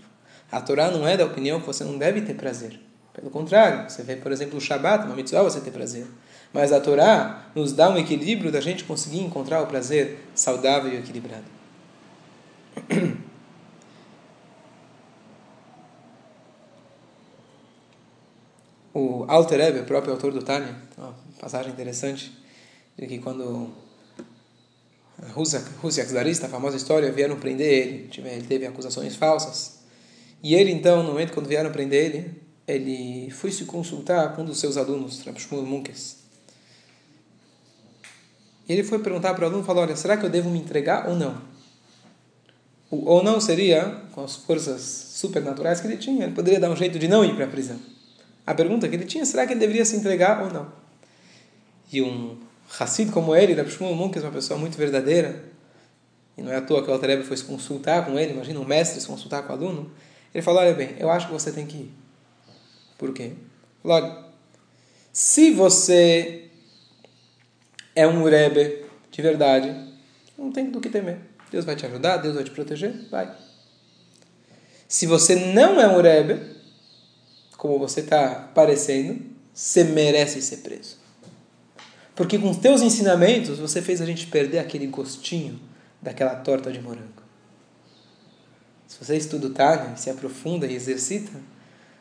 A 0.51 0.61
Torá 0.61 0.91
não 0.91 1.07
é 1.07 1.17
da 1.17 1.25
opinião 1.25 1.61
que 1.61 1.67
você 1.67 1.85
não 1.85 1.99
deve 1.99 2.23
ter 2.23 2.35
prazer. 2.35 2.81
Pelo 3.13 3.31
contrário, 3.31 3.91
você 3.91 4.03
vê, 4.03 4.17
por 4.17 4.33
exemplo, 4.33 4.57
o 4.59 4.61
Shabat, 4.61 5.07
uma 5.07 5.17
mitzvah, 5.17 5.43
você 5.43 5.61
ter 5.61 5.71
prazer. 5.71 6.07
Mas 6.53 6.73
a 6.73 6.81
Torá 6.81 7.51
nos 7.55 7.73
dá 7.73 7.91
um 7.91 7.97
equilíbrio 7.97 8.51
da 8.51 8.61
gente 8.61 8.85
conseguir 8.85 9.21
encontrar 9.21 9.63
o 9.63 9.67
prazer 9.67 10.19
saudável 10.35 10.93
e 10.93 10.97
equilibrado. 10.97 11.45
O 18.99 19.27
Alter 19.29 19.61
Ebe, 19.61 19.81
o 19.81 19.85
próprio 19.85 20.15
autor 20.15 20.33
do 20.33 20.43
Tânia, 20.43 20.75
uma 20.97 21.15
passagem 21.39 21.71
interessante, 21.71 22.33
de 22.97 23.07
que 23.07 23.19
quando 23.19 23.71
Rusiak 25.35 26.09
Zarista, 26.09 26.47
a 26.47 26.49
famosa 26.49 26.79
história, 26.79 27.13
vieram 27.13 27.37
prender 27.37 27.71
ele, 27.71 28.11
ele 28.17 28.47
teve 28.47 28.65
acusações 28.65 29.15
falsas. 29.15 29.81
E 30.43 30.55
ele, 30.55 30.71
então, 30.71 31.03
no 31.03 31.11
momento 31.11 31.35
quando 31.35 31.47
vieram 31.47 31.71
prender 31.71 32.07
ele, 32.07 32.43
ele 32.67 33.31
foi 33.31 33.51
se 33.51 33.65
consultar 33.65 34.35
com 34.35 34.43
um 34.43 34.47
dos 34.47 34.59
seus 34.59 34.77
alunos, 34.77 35.23
Rabshmuel 35.25 35.65
Munkes. 35.65 36.26
E 38.69 38.73
ele 38.73 38.83
foi 38.83 38.99
perguntar 38.99 39.35
para 39.35 39.45
o 39.45 39.49
aluno, 39.49 39.65
falou, 39.65 39.83
olha, 39.83 39.97
será 39.97 40.17
que 40.17 40.25
eu 40.25 40.31
devo 40.31 40.51
me 40.51 40.59
entregar 40.59 41.09
ou 41.09 41.15
não? 41.15 41.41
Ou 42.91 43.23
não 43.23 43.41
seria, 43.41 44.03
com 44.13 44.25
as 44.25 44.37
forças 44.37 44.81
supernaturais 44.81 45.81
que 45.81 45.87
ele 45.87 45.97
tinha, 45.97 46.25
ele 46.25 46.35
poderia 46.35 46.61
dar 46.61 46.71
um 46.71 46.77
jeito 46.77 46.99
de 46.99 47.09
não 47.09 47.25
ir 47.25 47.35
para 47.35 47.45
a 47.45 47.49
prisão 47.49 47.79
a 48.47 48.55
pergunta 48.55 48.89
que 48.89 48.95
ele 48.95 49.05
tinha, 49.05 49.27
será 49.27 49.45
que 49.45 49.53
ele 49.53 49.61
deveria 49.61 49.85
se 49.85 49.97
entregar 49.97 50.43
ou 50.43 50.53
não? 50.53 50.71
E 51.93 52.01
um 52.01 52.39
Hassid 52.79 53.11
como 53.11 53.35
ele, 53.35 53.55
Rav 53.55 53.69
Shmuel 53.69 54.09
que 54.11 54.19
é 54.19 54.23
uma 54.23 54.31
pessoa 54.31 54.59
muito 54.59 54.79
verdadeira, 54.79 55.45
e 56.39 56.43
não 56.43 56.53
é 56.53 56.57
à 56.57 56.61
toa 56.61 56.83
que 56.83 56.89
o 56.89 56.93
Altareb 56.93 57.25
foi 57.25 57.37
se 57.37 57.45
consultar 57.45 58.07
com 58.07 58.19
ele, 58.19 58.33
imagina 58.33 58.61
um 58.61 58.65
mestre 58.65 59.01
se 59.01 59.07
consultar 59.07 59.43
com 59.43 59.53
o 59.53 59.57
aluno, 59.57 59.91
ele 60.33 60.43
falou, 60.43 60.61
olha 60.61 60.75
bem, 60.75 60.95
eu 60.99 61.11
acho 61.11 61.27
que 61.27 61.33
você 61.33 61.51
tem 61.51 61.67
que 61.67 61.77
ir. 61.77 61.91
Por 62.97 63.13
quê? 63.13 63.33
Logo, 63.83 64.25
se 65.13 65.51
você 65.51 66.46
é 67.97 68.07
um 68.07 68.23
Rebbe 68.23 68.85
de 69.11 69.23
verdade, 69.23 69.75
não 70.37 70.53
tem 70.53 70.71
do 70.71 70.81
que 70.81 70.91
temer. 70.91 71.19
Deus 71.51 71.65
vai 71.65 71.75
te 71.75 71.87
ajudar, 71.87 72.19
Deus 72.19 72.35
vai 72.35 72.45
te 72.45 72.51
proteger, 72.51 72.93
vai. 73.11 73.35
Se 74.87 75.07
você 75.07 75.35
não 75.35 75.81
é 75.81 75.89
um 75.89 76.03
Rebbe, 76.03 76.55
como 77.57 77.79
você 77.79 78.01
está 78.01 78.51
parecendo, 78.55 79.23
você 79.55 79.83
merece 79.83 80.43
ser 80.43 80.59
preso. 80.59 80.99
Porque 82.15 82.39
com 82.39 82.51
os 82.51 82.59
teus 82.59 82.83
ensinamentos, 82.83 83.59
você 83.59 83.81
fez 83.81 84.03
a 84.03 84.07
gente 84.07 84.27
perder 84.27 84.59
aquele 84.59 84.87
gostinho 84.87 85.59
daquela 86.01 86.35
torta 86.35 86.71
de 86.71 86.81
morango. 86.81 87.23
Se 88.87 89.03
você 89.03 89.17
estuda 89.17 89.47
o 89.47 89.51
Tânia, 89.51 89.97
se 89.97 90.11
aprofunda 90.11 90.67
e 90.67 90.75
exercita, 90.75 91.33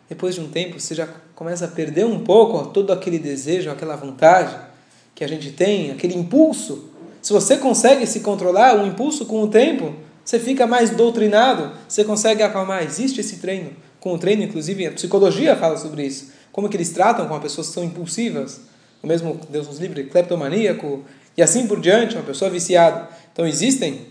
depois 0.09 0.35
de 0.35 0.41
um 0.41 0.49
tempo 0.49 0.79
você 0.79 0.93
já 0.93 1.07
começa 1.33 1.65
a 1.65 1.67
perder 1.69 2.05
um 2.05 2.23
pouco 2.23 2.71
todo 2.71 2.91
aquele 2.91 3.17
desejo, 3.17 3.71
aquela 3.71 3.95
vontade 3.95 4.74
que 5.15 5.23
a 5.23 5.27
gente 5.27 5.51
tem, 5.51 5.91
aquele 5.91 6.13
impulso. 6.13 6.89
Se 7.21 7.31
você 7.31 7.57
consegue 7.57 8.05
se 8.05 8.19
controlar, 8.19 8.75
o 8.75 8.85
impulso 8.85 9.25
com 9.25 9.41
o 9.41 9.47
tempo, 9.47 9.95
você 10.23 10.37
fica 10.37 10.67
mais 10.67 10.89
doutrinado, 10.89 11.71
você 11.87 12.03
consegue 12.03 12.43
acalmar. 12.43 12.83
Existe 12.83 13.21
esse 13.21 13.37
treino 13.37 13.71
com 13.99 14.13
o 14.13 14.19
treino, 14.19 14.43
inclusive 14.43 14.85
a 14.85 14.91
psicologia 14.91 15.55
fala 15.55 15.77
sobre 15.77 16.05
isso. 16.05 16.31
Como 16.51 16.69
que 16.69 16.77
eles 16.77 16.89
tratam 16.89 17.27
com 17.27 17.33
as 17.33 17.41
pessoas 17.41 17.67
que 17.67 17.73
são 17.73 17.83
impulsivas, 17.83 18.61
o 19.01 19.07
mesmo 19.07 19.39
Deus 19.49 19.67
nos 19.67 19.79
livre, 19.79 20.03
cleptomaníaco, 20.03 21.03
e 21.37 21.41
assim 21.41 21.65
por 21.67 21.79
diante, 21.79 22.15
uma 22.15 22.23
pessoa 22.23 22.51
viciada. 22.51 23.09
Então 23.31 23.47
existem 23.47 24.01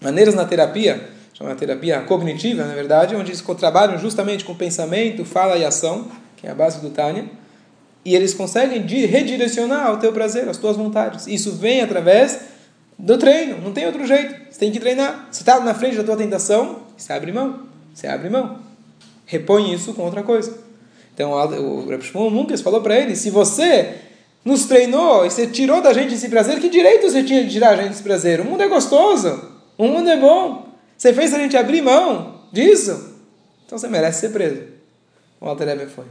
maneiras 0.00 0.34
na 0.34 0.44
terapia, 0.44 1.08
chama 1.34 1.54
terapia 1.54 2.00
cognitiva, 2.02 2.64
na 2.64 2.74
verdade, 2.74 3.14
onde 3.14 3.30
eles 3.30 3.42
trabalham 3.58 3.98
justamente 3.98 4.44
com 4.44 4.54
pensamento, 4.54 5.24
fala 5.24 5.56
e 5.56 5.64
ação, 5.64 6.08
que 6.36 6.46
é 6.46 6.50
a 6.50 6.54
base 6.54 6.80
do 6.80 6.90
Tânia, 6.90 7.26
e 8.04 8.14
eles 8.14 8.34
conseguem 8.34 8.82
redirecionar 8.82 9.92
o 9.92 9.98
teu 9.98 10.12
prazer, 10.12 10.48
as 10.48 10.56
tuas 10.56 10.76
vontades. 10.76 11.26
Isso 11.26 11.52
vem 11.52 11.80
através 11.80 12.40
do 12.98 13.18
treino, 13.18 13.58
não 13.60 13.72
tem 13.72 13.86
outro 13.86 14.06
jeito. 14.06 14.34
Você 14.50 14.58
tem 14.58 14.72
que 14.72 14.80
treinar. 14.80 15.28
Você 15.30 15.42
está 15.42 15.60
na 15.60 15.74
frente 15.74 15.96
da 15.96 16.04
tua 16.04 16.16
tentação, 16.16 16.80
você 16.96 17.12
abre 17.12 17.32
mão. 17.32 17.66
Você 17.94 18.06
abre 18.06 18.30
mão 18.30 18.68
repõe 19.28 19.72
isso 19.72 19.94
com 19.94 20.02
outra 20.02 20.22
coisa. 20.24 20.58
Então 21.14 21.32
o 21.32 21.86
Reb 21.88 22.02
Shmuel 22.02 22.58
falou 22.58 22.80
para 22.80 22.98
ele, 22.98 23.14
se 23.14 23.30
você 23.30 23.94
nos 24.44 24.64
treinou 24.64 25.26
e 25.26 25.30
você 25.30 25.46
tirou 25.46 25.82
da 25.82 25.92
gente 25.92 26.14
esse 26.14 26.28
prazer, 26.28 26.58
que 26.58 26.68
direito 26.68 27.08
você 27.08 27.22
tinha 27.22 27.44
de 27.44 27.50
tirar 27.50 27.70
a 27.70 27.76
gente 27.76 27.92
esse 27.92 28.02
prazer? 28.02 28.40
O 28.40 28.44
mundo 28.44 28.62
é 28.62 28.68
gostoso, 28.68 29.52
o 29.76 29.86
mundo 29.86 30.08
é 30.08 30.16
bom. 30.16 30.66
Você 30.96 31.12
fez 31.12 31.32
a 31.34 31.38
gente 31.38 31.56
abrir 31.56 31.82
mão 31.82 32.40
disso, 32.50 33.14
então 33.66 33.78
você 33.78 33.86
merece 33.86 34.20
ser 34.20 34.30
preso. 34.30 34.62
O 35.40 35.46
Alter 35.46 35.68
Rebbe 35.68 35.86
foi. 35.86 36.06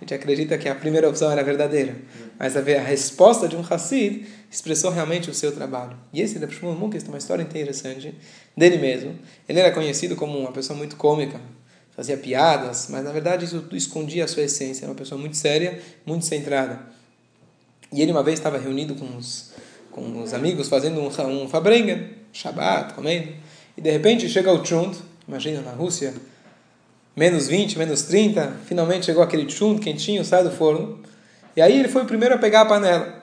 A 0.00 0.04
gente 0.04 0.14
acredita 0.14 0.56
que 0.56 0.66
a 0.66 0.74
primeira 0.74 1.06
opção 1.06 1.30
era 1.30 1.44
verdadeira, 1.44 1.94
mas 2.38 2.56
a, 2.56 2.60
a 2.60 2.82
resposta 2.82 3.46
de 3.46 3.54
um 3.54 3.60
Hassid 3.60 4.26
expressou 4.50 4.90
realmente 4.90 5.28
o 5.28 5.34
seu 5.34 5.52
trabalho. 5.52 5.94
E 6.10 6.22
esse 6.22 6.38
Rebbe 6.38 6.54
Shmuel 6.54 6.74
Munkes 6.74 7.02
tem 7.02 7.12
uma 7.12 7.18
história 7.18 7.42
interessante 7.42 8.14
dele 8.56 8.78
mesmo. 8.78 9.18
Ele 9.46 9.60
era 9.60 9.70
conhecido 9.70 10.16
como 10.16 10.38
uma 10.38 10.52
pessoa 10.52 10.74
muito 10.74 10.96
cômica, 10.96 11.38
fazia 11.94 12.16
piadas, 12.16 12.86
mas 12.88 13.04
na 13.04 13.12
verdade 13.12 13.44
isso 13.44 13.68
escondia 13.72 14.24
a 14.24 14.28
sua 14.28 14.44
essência. 14.44 14.86
Era 14.86 14.92
uma 14.92 14.98
pessoa 14.98 15.20
muito 15.20 15.36
séria, 15.36 15.78
muito 16.06 16.24
centrada. 16.24 16.80
E 17.92 18.00
ele 18.00 18.10
uma 18.10 18.22
vez 18.22 18.38
estava 18.38 18.56
reunido 18.56 18.94
com 18.94 19.18
os, 19.18 19.52
com 19.90 20.22
os 20.22 20.32
amigos 20.32 20.66
fazendo 20.66 20.98
um, 20.98 21.42
um 21.42 21.46
fabrenga, 21.46 22.08
Shabbat, 22.32 22.94
comendo. 22.94 23.34
E 23.76 23.82
de 23.82 23.90
repente 23.90 24.30
chega 24.30 24.50
o 24.50 24.64
Chunt, 24.64 24.96
imagina 25.28 25.60
na 25.60 25.72
Rússia, 25.72 26.14
menos 27.16 27.48
20, 27.48 27.78
menos 27.78 28.02
30, 28.02 28.52
finalmente 28.66 29.06
chegou 29.06 29.22
aquele 29.22 29.50
chum 29.50 29.78
quentinho, 29.78 30.24
sai 30.24 30.42
do 30.42 30.50
forno. 30.50 31.00
E 31.56 31.60
aí 31.60 31.78
ele 31.78 31.88
foi 31.88 32.02
o 32.02 32.06
primeiro 32.06 32.34
a 32.34 32.38
pegar 32.38 32.62
a 32.62 32.66
panela. 32.66 33.20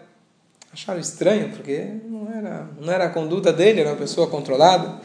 Acharam 0.71 0.99
estranho, 0.99 1.49
porque 1.49 1.85
não 2.05 2.31
era, 2.31 2.69
não 2.79 2.93
era 2.93 3.05
a 3.05 3.09
conduta 3.09 3.51
dele, 3.51 3.81
era 3.81 3.89
uma 3.89 3.95
pessoa 3.95 4.27
controlada. 4.27 5.01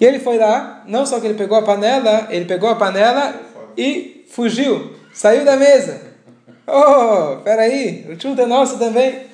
E 0.00 0.04
ele 0.04 0.18
foi 0.18 0.38
lá, 0.38 0.82
não 0.86 1.06
só 1.06 1.20
que 1.20 1.26
ele 1.26 1.38
pegou 1.38 1.56
a 1.56 1.62
panela, 1.62 2.26
ele 2.30 2.46
pegou 2.46 2.68
a 2.68 2.74
panela 2.74 3.40
e 3.76 4.24
fugiu, 4.28 4.94
saiu 5.12 5.44
da 5.44 5.56
mesa. 5.56 6.00
Oh, 6.66 7.36
peraí, 7.42 8.06
o 8.08 8.20
chum 8.20 8.34
é 8.36 8.46
nosso 8.46 8.78
também. 8.78 9.26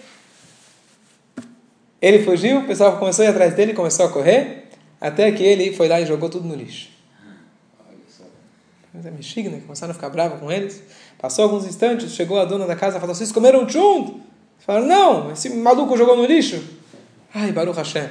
Ele 2.02 2.22
fugiu, 2.24 2.58
o 2.58 2.66
pessoal 2.66 2.98
começou 2.98 3.22
a 3.22 3.28
ir 3.28 3.30
atrás 3.30 3.54
dele, 3.54 3.72
começou 3.72 4.06
a 4.06 4.08
correr, 4.08 4.64
até 5.00 5.30
que 5.30 5.42
ele 5.42 5.72
foi 5.72 5.86
lá 5.86 6.00
e 6.00 6.06
jogou 6.06 6.28
tudo 6.28 6.46
no 6.46 6.54
lixo 6.54 6.99
mexigna, 8.92 9.56
né? 9.56 9.62
começaram 9.62 9.92
a 9.92 9.94
ficar 9.94 10.10
brava 10.10 10.38
com 10.38 10.50
eles. 10.50 10.82
Passou 11.18 11.44
alguns 11.44 11.64
instantes, 11.64 12.12
chegou 12.12 12.40
a 12.40 12.44
dona 12.44 12.66
da 12.66 12.74
casa 12.74 12.96
e 12.96 13.00
falou: 13.00 13.14
Vocês 13.14 13.30
comeram 13.30 13.68
chum? 13.68 14.20
Falaram: 14.58 14.86
Não, 14.86 15.32
esse 15.32 15.50
maluco 15.50 15.96
jogou 15.96 16.16
no 16.16 16.24
lixo. 16.24 16.62
Ai, 17.32 17.52
Baruch 17.52 17.76
Hashem. 17.76 18.08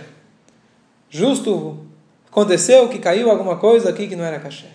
Justo 1.09 1.85
aconteceu 2.27 2.87
que 2.87 2.99
caiu 2.99 3.29
alguma 3.29 3.57
coisa 3.57 3.89
aqui 3.89 4.07
que 4.07 4.15
não 4.15 4.23
era 4.23 4.39
caché. 4.39 4.71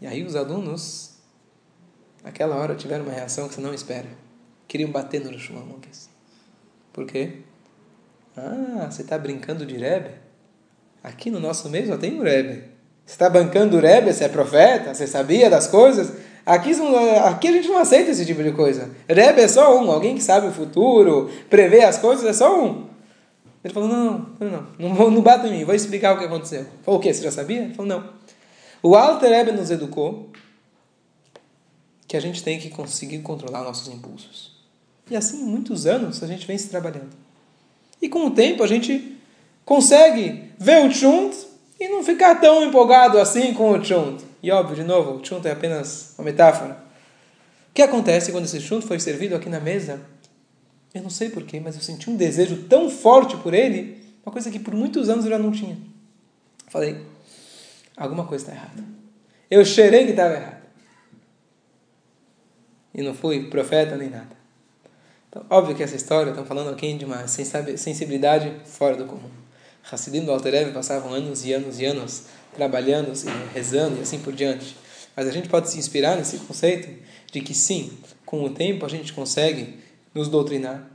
E 0.00 0.06
aí 0.06 0.24
os 0.24 0.34
alunos, 0.34 1.16
naquela 2.24 2.56
hora, 2.56 2.74
tiveram 2.74 3.04
uma 3.04 3.12
reação 3.12 3.48
que 3.48 3.54
você 3.54 3.60
não 3.60 3.74
espera. 3.74 4.08
Queriam 4.66 4.90
bater 4.90 5.22
no 5.22 5.38
Shulamankes. 5.38 6.08
Por 6.92 7.06
quê? 7.06 7.40
Ah, 8.36 8.88
você 8.90 9.02
está 9.02 9.18
brincando 9.18 9.66
de 9.66 9.76
Rebbe? 9.76 10.14
Aqui 11.02 11.30
no 11.30 11.40
nosso 11.40 11.68
meio 11.68 11.88
só 11.88 11.98
tem 11.98 12.18
um 12.18 12.22
Rebbe. 12.22 12.79
Está 13.10 13.28
bancando 13.28 13.76
o 13.76 13.80
Rebbe, 13.80 14.12
você 14.12 14.24
é 14.24 14.28
profeta, 14.28 14.94
você 14.94 15.04
sabia 15.04 15.50
das 15.50 15.66
coisas. 15.66 16.12
Aqui, 16.46 16.70
aqui 17.24 17.48
a 17.48 17.52
gente 17.52 17.66
não 17.66 17.78
aceita 17.78 18.12
esse 18.12 18.24
tipo 18.24 18.40
de 18.40 18.52
coisa. 18.52 18.88
Rebbe 19.08 19.42
é 19.42 19.48
só 19.48 19.76
um, 19.76 19.90
alguém 19.90 20.14
que 20.14 20.22
sabe 20.22 20.46
o 20.46 20.52
futuro, 20.52 21.28
prevê 21.50 21.82
as 21.82 21.98
coisas, 21.98 22.24
é 22.24 22.32
só 22.32 22.64
um. 22.64 22.86
Ele 23.64 23.74
falou, 23.74 23.88
não, 23.88 24.26
não, 24.38 24.66
não, 24.78 24.94
não, 24.94 25.10
não 25.10 25.22
bata 25.22 25.48
em 25.48 25.58
mim, 25.58 25.64
vou 25.64 25.74
explicar 25.74 26.14
o 26.14 26.18
que 26.18 26.24
aconteceu. 26.24 26.64
Falou, 26.84 27.00
o 27.00 27.02
quê? 27.02 27.12
Você 27.12 27.20
já 27.20 27.32
sabia? 27.32 27.62
Ele 27.62 27.74
falou, 27.74 27.88
não. 27.88 28.10
O 28.80 28.94
Alter 28.94 29.28
Rebbe 29.28 29.52
nos 29.52 29.72
educou 29.72 30.30
que 32.06 32.16
a 32.16 32.20
gente 32.20 32.44
tem 32.44 32.60
que 32.60 32.70
conseguir 32.70 33.18
controlar 33.18 33.64
nossos 33.64 33.92
impulsos. 33.92 34.52
E 35.10 35.16
assim, 35.16 35.42
muitos 35.42 35.84
anos, 35.84 36.22
a 36.22 36.28
gente 36.28 36.46
vem 36.46 36.56
se 36.56 36.68
trabalhando. 36.68 37.10
E 38.00 38.08
com 38.08 38.24
o 38.26 38.30
tempo, 38.30 38.62
a 38.62 38.68
gente 38.68 39.18
consegue 39.64 40.44
ver 40.56 40.86
o 40.86 40.92
Chunt 40.92 41.49
e 41.80 41.88
não 41.88 42.04
ficar 42.04 42.34
tão 42.34 42.62
empolgado 42.62 43.18
assim 43.18 43.54
com 43.54 43.70
o 43.70 43.82
chunt. 43.82 44.22
E 44.42 44.50
óbvio, 44.50 44.76
de 44.76 44.84
novo, 44.84 45.12
o 45.12 45.24
chunt 45.24 45.48
é 45.48 45.50
apenas 45.50 46.14
uma 46.18 46.26
metáfora. 46.26 46.78
O 47.70 47.72
que 47.72 47.80
acontece 47.80 48.30
quando 48.30 48.44
esse 48.44 48.60
chunt 48.60 48.86
foi 48.86 49.00
servido 49.00 49.34
aqui 49.34 49.48
na 49.48 49.58
mesa? 49.58 50.02
Eu 50.92 51.02
não 51.02 51.08
sei 51.08 51.30
porquê, 51.30 51.58
mas 51.58 51.76
eu 51.76 51.80
senti 51.80 52.10
um 52.10 52.16
desejo 52.16 52.64
tão 52.68 52.90
forte 52.90 53.34
por 53.38 53.54
ele, 53.54 53.98
uma 54.24 54.30
coisa 54.30 54.50
que 54.50 54.58
por 54.58 54.74
muitos 54.74 55.08
anos 55.08 55.24
eu 55.24 55.30
já 55.30 55.38
não 55.38 55.50
tinha. 55.50 55.78
Falei, 56.68 57.00
alguma 57.96 58.26
coisa 58.26 58.44
está 58.44 58.54
errada. 58.54 58.84
Eu 59.50 59.64
cheirei 59.64 60.04
que 60.04 60.10
estava 60.10 60.34
errado. 60.34 60.60
E 62.92 63.02
não 63.02 63.14
fui 63.14 63.48
profeta 63.48 63.96
nem 63.96 64.10
nada. 64.10 64.36
Então, 65.28 65.46
óbvio 65.48 65.74
que 65.74 65.82
essa 65.82 65.96
história, 65.96 66.30
estão 66.30 66.44
falando 66.44 66.70
aqui 66.70 66.92
de 66.92 67.04
uma 67.04 67.26
sensibilidade 67.26 68.52
fora 68.64 68.96
do 68.96 69.06
comum. 69.06 69.39
Hassidim 69.90 70.24
do 70.24 70.30
Alter 70.30 70.72
passavam 70.72 71.12
anos 71.12 71.44
e 71.44 71.52
anos 71.52 71.80
e 71.80 71.84
anos 71.84 72.24
trabalhando, 72.54 73.12
rezando 73.52 73.98
e 73.98 74.02
assim 74.02 74.18
por 74.18 74.32
diante. 74.32 74.76
Mas 75.16 75.26
a 75.26 75.32
gente 75.32 75.48
pode 75.48 75.70
se 75.70 75.78
inspirar 75.78 76.16
nesse 76.16 76.38
conceito 76.38 76.88
de 77.30 77.40
que 77.40 77.54
sim, 77.54 77.92
com 78.24 78.44
o 78.44 78.50
tempo 78.50 78.86
a 78.86 78.88
gente 78.88 79.12
consegue 79.12 79.78
nos 80.14 80.28
doutrinar 80.28 80.88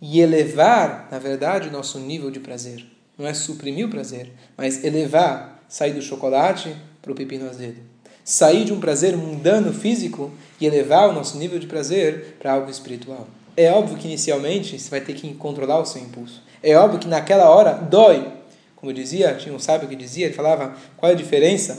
e 0.00 0.20
elevar, 0.20 1.08
na 1.10 1.18
verdade, 1.18 1.68
o 1.68 1.72
nosso 1.72 1.98
nível 1.98 2.30
de 2.30 2.40
prazer. 2.40 2.84
Não 3.18 3.26
é 3.26 3.34
suprimir 3.34 3.86
o 3.86 3.90
prazer, 3.90 4.32
mas 4.56 4.82
elevar, 4.82 5.62
sair 5.68 5.92
do 5.92 6.00
chocolate 6.00 6.74
para 7.02 7.12
o 7.12 7.14
pepino 7.14 7.48
azedo. 7.48 7.76
Sair 8.24 8.64
de 8.64 8.72
um 8.72 8.80
prazer 8.80 9.16
mundano 9.16 9.72
físico 9.72 10.30
e 10.60 10.66
elevar 10.66 11.08
o 11.08 11.12
nosso 11.12 11.36
nível 11.36 11.58
de 11.58 11.66
prazer 11.66 12.36
para 12.38 12.52
algo 12.52 12.70
espiritual. 12.70 13.28
É 13.56 13.70
óbvio 13.70 13.98
que 13.98 14.06
inicialmente 14.06 14.78
você 14.78 14.88
vai 14.88 15.00
ter 15.00 15.14
que 15.14 15.34
controlar 15.34 15.80
o 15.80 15.84
seu 15.84 16.00
impulso. 16.00 16.42
É 16.62 16.76
óbvio 16.76 17.00
que 17.00 17.08
naquela 17.08 17.50
hora 17.50 17.72
dói. 17.72 18.39
Como 18.80 18.94
dizia, 18.94 19.34
tinha 19.34 19.54
um 19.54 19.58
sábio 19.58 19.88
que 19.88 19.94
dizia, 19.94 20.24
ele 20.24 20.34
falava 20.34 20.74
qual 20.96 21.10
é 21.10 21.14
a 21.14 21.16
diferença 21.18 21.78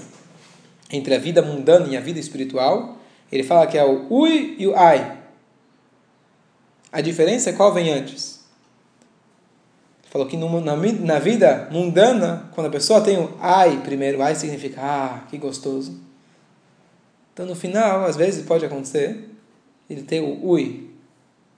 entre 0.92 1.16
a 1.16 1.18
vida 1.18 1.42
mundana 1.42 1.88
e 1.88 1.98
a 1.98 2.00
vida 2.00 2.20
espiritual. 2.20 2.98
Ele 3.32 3.42
fala 3.42 3.66
que 3.66 3.76
é 3.76 3.84
o 3.84 4.06
ui 4.14 4.56
e 4.60 4.68
o 4.68 4.76
ai. 4.76 5.18
A 6.92 7.02
diferença 7.02 7.50
é 7.50 7.54
qual 7.54 7.74
vem 7.74 7.92
antes. 7.92 8.42
Ele 10.04 10.12
falou 10.12 10.28
que 10.28 10.38
na, 10.38 10.76
na 10.76 11.20
vida 11.20 11.70
mundana, 11.72 12.50
quando 12.54 12.68
a 12.68 12.72
pessoa 12.72 13.02
tem 13.02 13.18
o 13.18 13.36
ai 13.40 13.82
primeiro, 13.82 14.22
ai 14.22 14.36
significa 14.36 14.80
ah, 14.82 15.24
que 15.28 15.40
gostoso. 15.40 16.00
Então 17.34 17.48
no 17.48 17.56
final, 17.56 18.06
às 18.06 18.16
vezes 18.16 18.46
pode 18.46 18.64
acontecer, 18.64 19.28
ele 19.90 20.04
tem 20.04 20.20
o 20.20 20.46
ui, 20.46 20.92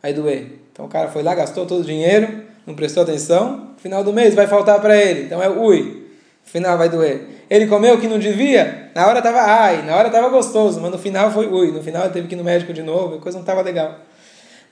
aí 0.01 0.13
doer. 0.13 0.59
Então 0.71 0.85
o 0.85 0.89
cara 0.89 1.09
foi 1.09 1.21
lá, 1.21 1.35
gastou 1.35 1.65
todo 1.65 1.81
o 1.81 1.85
dinheiro, 1.85 2.45
não 2.65 2.73
prestou 2.73 3.03
atenção, 3.03 3.71
final 3.77 4.03
do 4.03 4.13
mês 4.13 4.33
vai 4.33 4.47
faltar 4.47 4.79
para 4.79 4.97
ele. 4.97 5.23
Então 5.23 5.41
é 5.41 5.49
ui, 5.49 6.07
final 6.43 6.77
vai 6.77 6.89
doer. 6.89 7.27
Ele 7.49 7.67
comeu 7.67 7.95
o 7.95 8.01
que 8.01 8.07
não 8.07 8.17
devia, 8.17 8.91
na 8.95 9.07
hora 9.07 9.19
estava 9.19 9.41
ai, 9.41 9.81
na 9.83 9.95
hora 9.95 10.07
estava 10.07 10.29
gostoso, 10.29 10.79
mas 10.81 10.91
no 10.91 10.97
final 10.97 11.31
foi 11.31 11.47
ui, 11.47 11.71
no 11.71 11.83
final 11.83 12.03
ele 12.03 12.13
teve 12.13 12.27
que 12.27 12.35
ir 12.35 12.37
no 12.37 12.43
médico 12.43 12.73
de 12.73 12.81
novo, 12.81 13.15
a 13.15 13.19
coisa 13.19 13.37
não 13.37 13.43
estava 13.43 13.61
legal. 13.61 13.99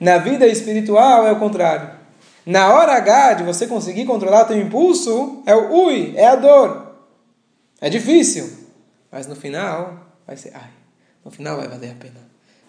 Na 0.00 0.18
vida 0.18 0.46
espiritual 0.46 1.26
é 1.26 1.32
o 1.32 1.36
contrário. 1.36 1.90
Na 2.44 2.74
hora 2.74 2.94
H 2.94 3.34
de 3.34 3.44
você 3.44 3.68
conseguir 3.68 4.04
controlar 4.04 4.46
teu 4.46 4.60
impulso, 4.60 5.42
é 5.46 5.54
o 5.54 5.86
ui, 5.86 6.14
é 6.16 6.26
a 6.26 6.34
dor. 6.34 6.96
É 7.80 7.88
difícil, 7.88 8.50
mas 9.10 9.26
no 9.26 9.36
final 9.36 9.96
vai 10.26 10.36
ser 10.36 10.52
ai. 10.54 10.70
No 11.24 11.30
final 11.30 11.56
vai 11.56 11.68
valer 11.68 11.90
a 11.90 11.94
pena. 11.94 12.20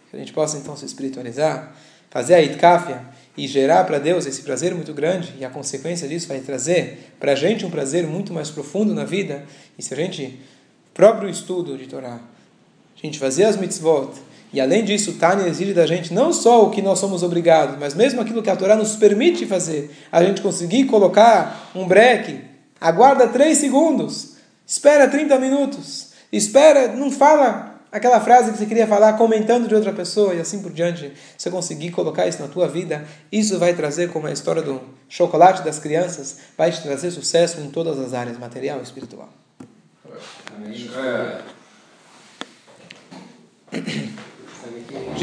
Que 0.10 0.16
a 0.16 0.20
gente 0.20 0.34
possa 0.34 0.58
então 0.58 0.78
se 0.78 0.86
espiritualizar, 0.86 1.74
fazer 2.12 2.36
a 2.36 2.42
itkafia, 2.42 3.02
e 3.36 3.48
gerar 3.48 3.84
para 3.86 3.98
Deus 3.98 4.26
esse 4.26 4.44
prazer 4.44 4.76
muito 4.76 4.94
grande, 4.94 5.34
e 5.40 5.46
a 5.46 5.50
consequência 5.50 6.08
disso 6.08 6.28
vai 6.28 6.40
trazer 6.40 7.14
para 7.20 7.32
a 7.32 7.36
gente 7.36 7.66
um 7.66 7.70
prazer 7.70 8.06
muito 8.06 8.32
mais 8.32 8.50
profundo 8.50 8.94
na 8.94 9.04
vida, 9.04 9.44
e 9.78 9.82
se 9.82 9.94
a 9.94 9.98
gente, 9.98 10.40
próprio 10.94 11.30
estudo 11.30 11.78
de 11.78 11.88
Torá, 11.88 12.20
a 12.20 13.02
gente 13.02 13.18
fazer 13.18 13.46
as 13.46 13.58
mitzvot, 13.58 14.12
e 14.54 14.62
além 14.62 14.86
disso, 14.86 15.14
Tânia 15.14 15.48
exige 15.48 15.74
da 15.74 15.88
gente 15.88 16.14
não 16.14 16.32
só 16.32 16.64
o 16.64 16.70
que 16.70 16.82
nós 16.82 17.00
somos 17.00 17.24
obrigados, 17.24 17.76
mas 17.80 17.96
mesmo 17.96 18.22
aquilo 18.22 18.44
que 18.44 18.52
a 18.52 18.56
Torá 18.56 18.76
nos 18.76 18.96
permite 18.96 19.48
fazer, 19.48 19.90
a 20.12 20.24
gente 20.24 20.42
conseguir 20.42 20.86
colocar 20.86 21.72
um 21.74 21.88
breque, 21.88 22.40
aguarda 22.80 23.28
três 23.28 23.58
segundos, 23.58 24.36
espera 24.68 25.08
30 25.08 25.40
minutos, 25.40 26.10
espera, 26.32 26.90
não 26.90 27.10
fala 27.10 27.73
aquela 27.94 28.20
frase 28.20 28.52
que 28.52 28.58
você 28.58 28.66
queria 28.66 28.88
falar 28.88 29.14
comentando 29.14 29.68
de 29.68 29.76
outra 29.76 29.94
pessoa 29.94 30.34
e 30.34 30.42
assim 30.42 30.64
por 30.64 30.74
diante, 30.74 31.14
você 31.38 31.52
conseguir 31.52 31.92
colocar 31.92 32.28
isso 32.28 32.42
na 32.42 32.48
tua 32.48 32.68
vida, 32.68 33.06
isso 33.32 33.60
vai 33.60 33.76
trazer, 33.76 34.12
como 34.12 34.26
a 34.26 34.32
história 34.32 34.64
do 34.64 34.82
chocolate 35.08 35.64
das 35.64 35.78
crianças, 35.78 36.40
vai 36.58 36.72
te 36.72 36.82
trazer 36.82 37.12
sucesso 37.12 37.62
em 37.62 37.70
todas 37.70 38.00
as 38.00 38.16
áreas, 38.16 38.40
material 38.40 38.80
e 38.80 38.84
espiritual. 38.84 39.30
Amém. 40.56 40.90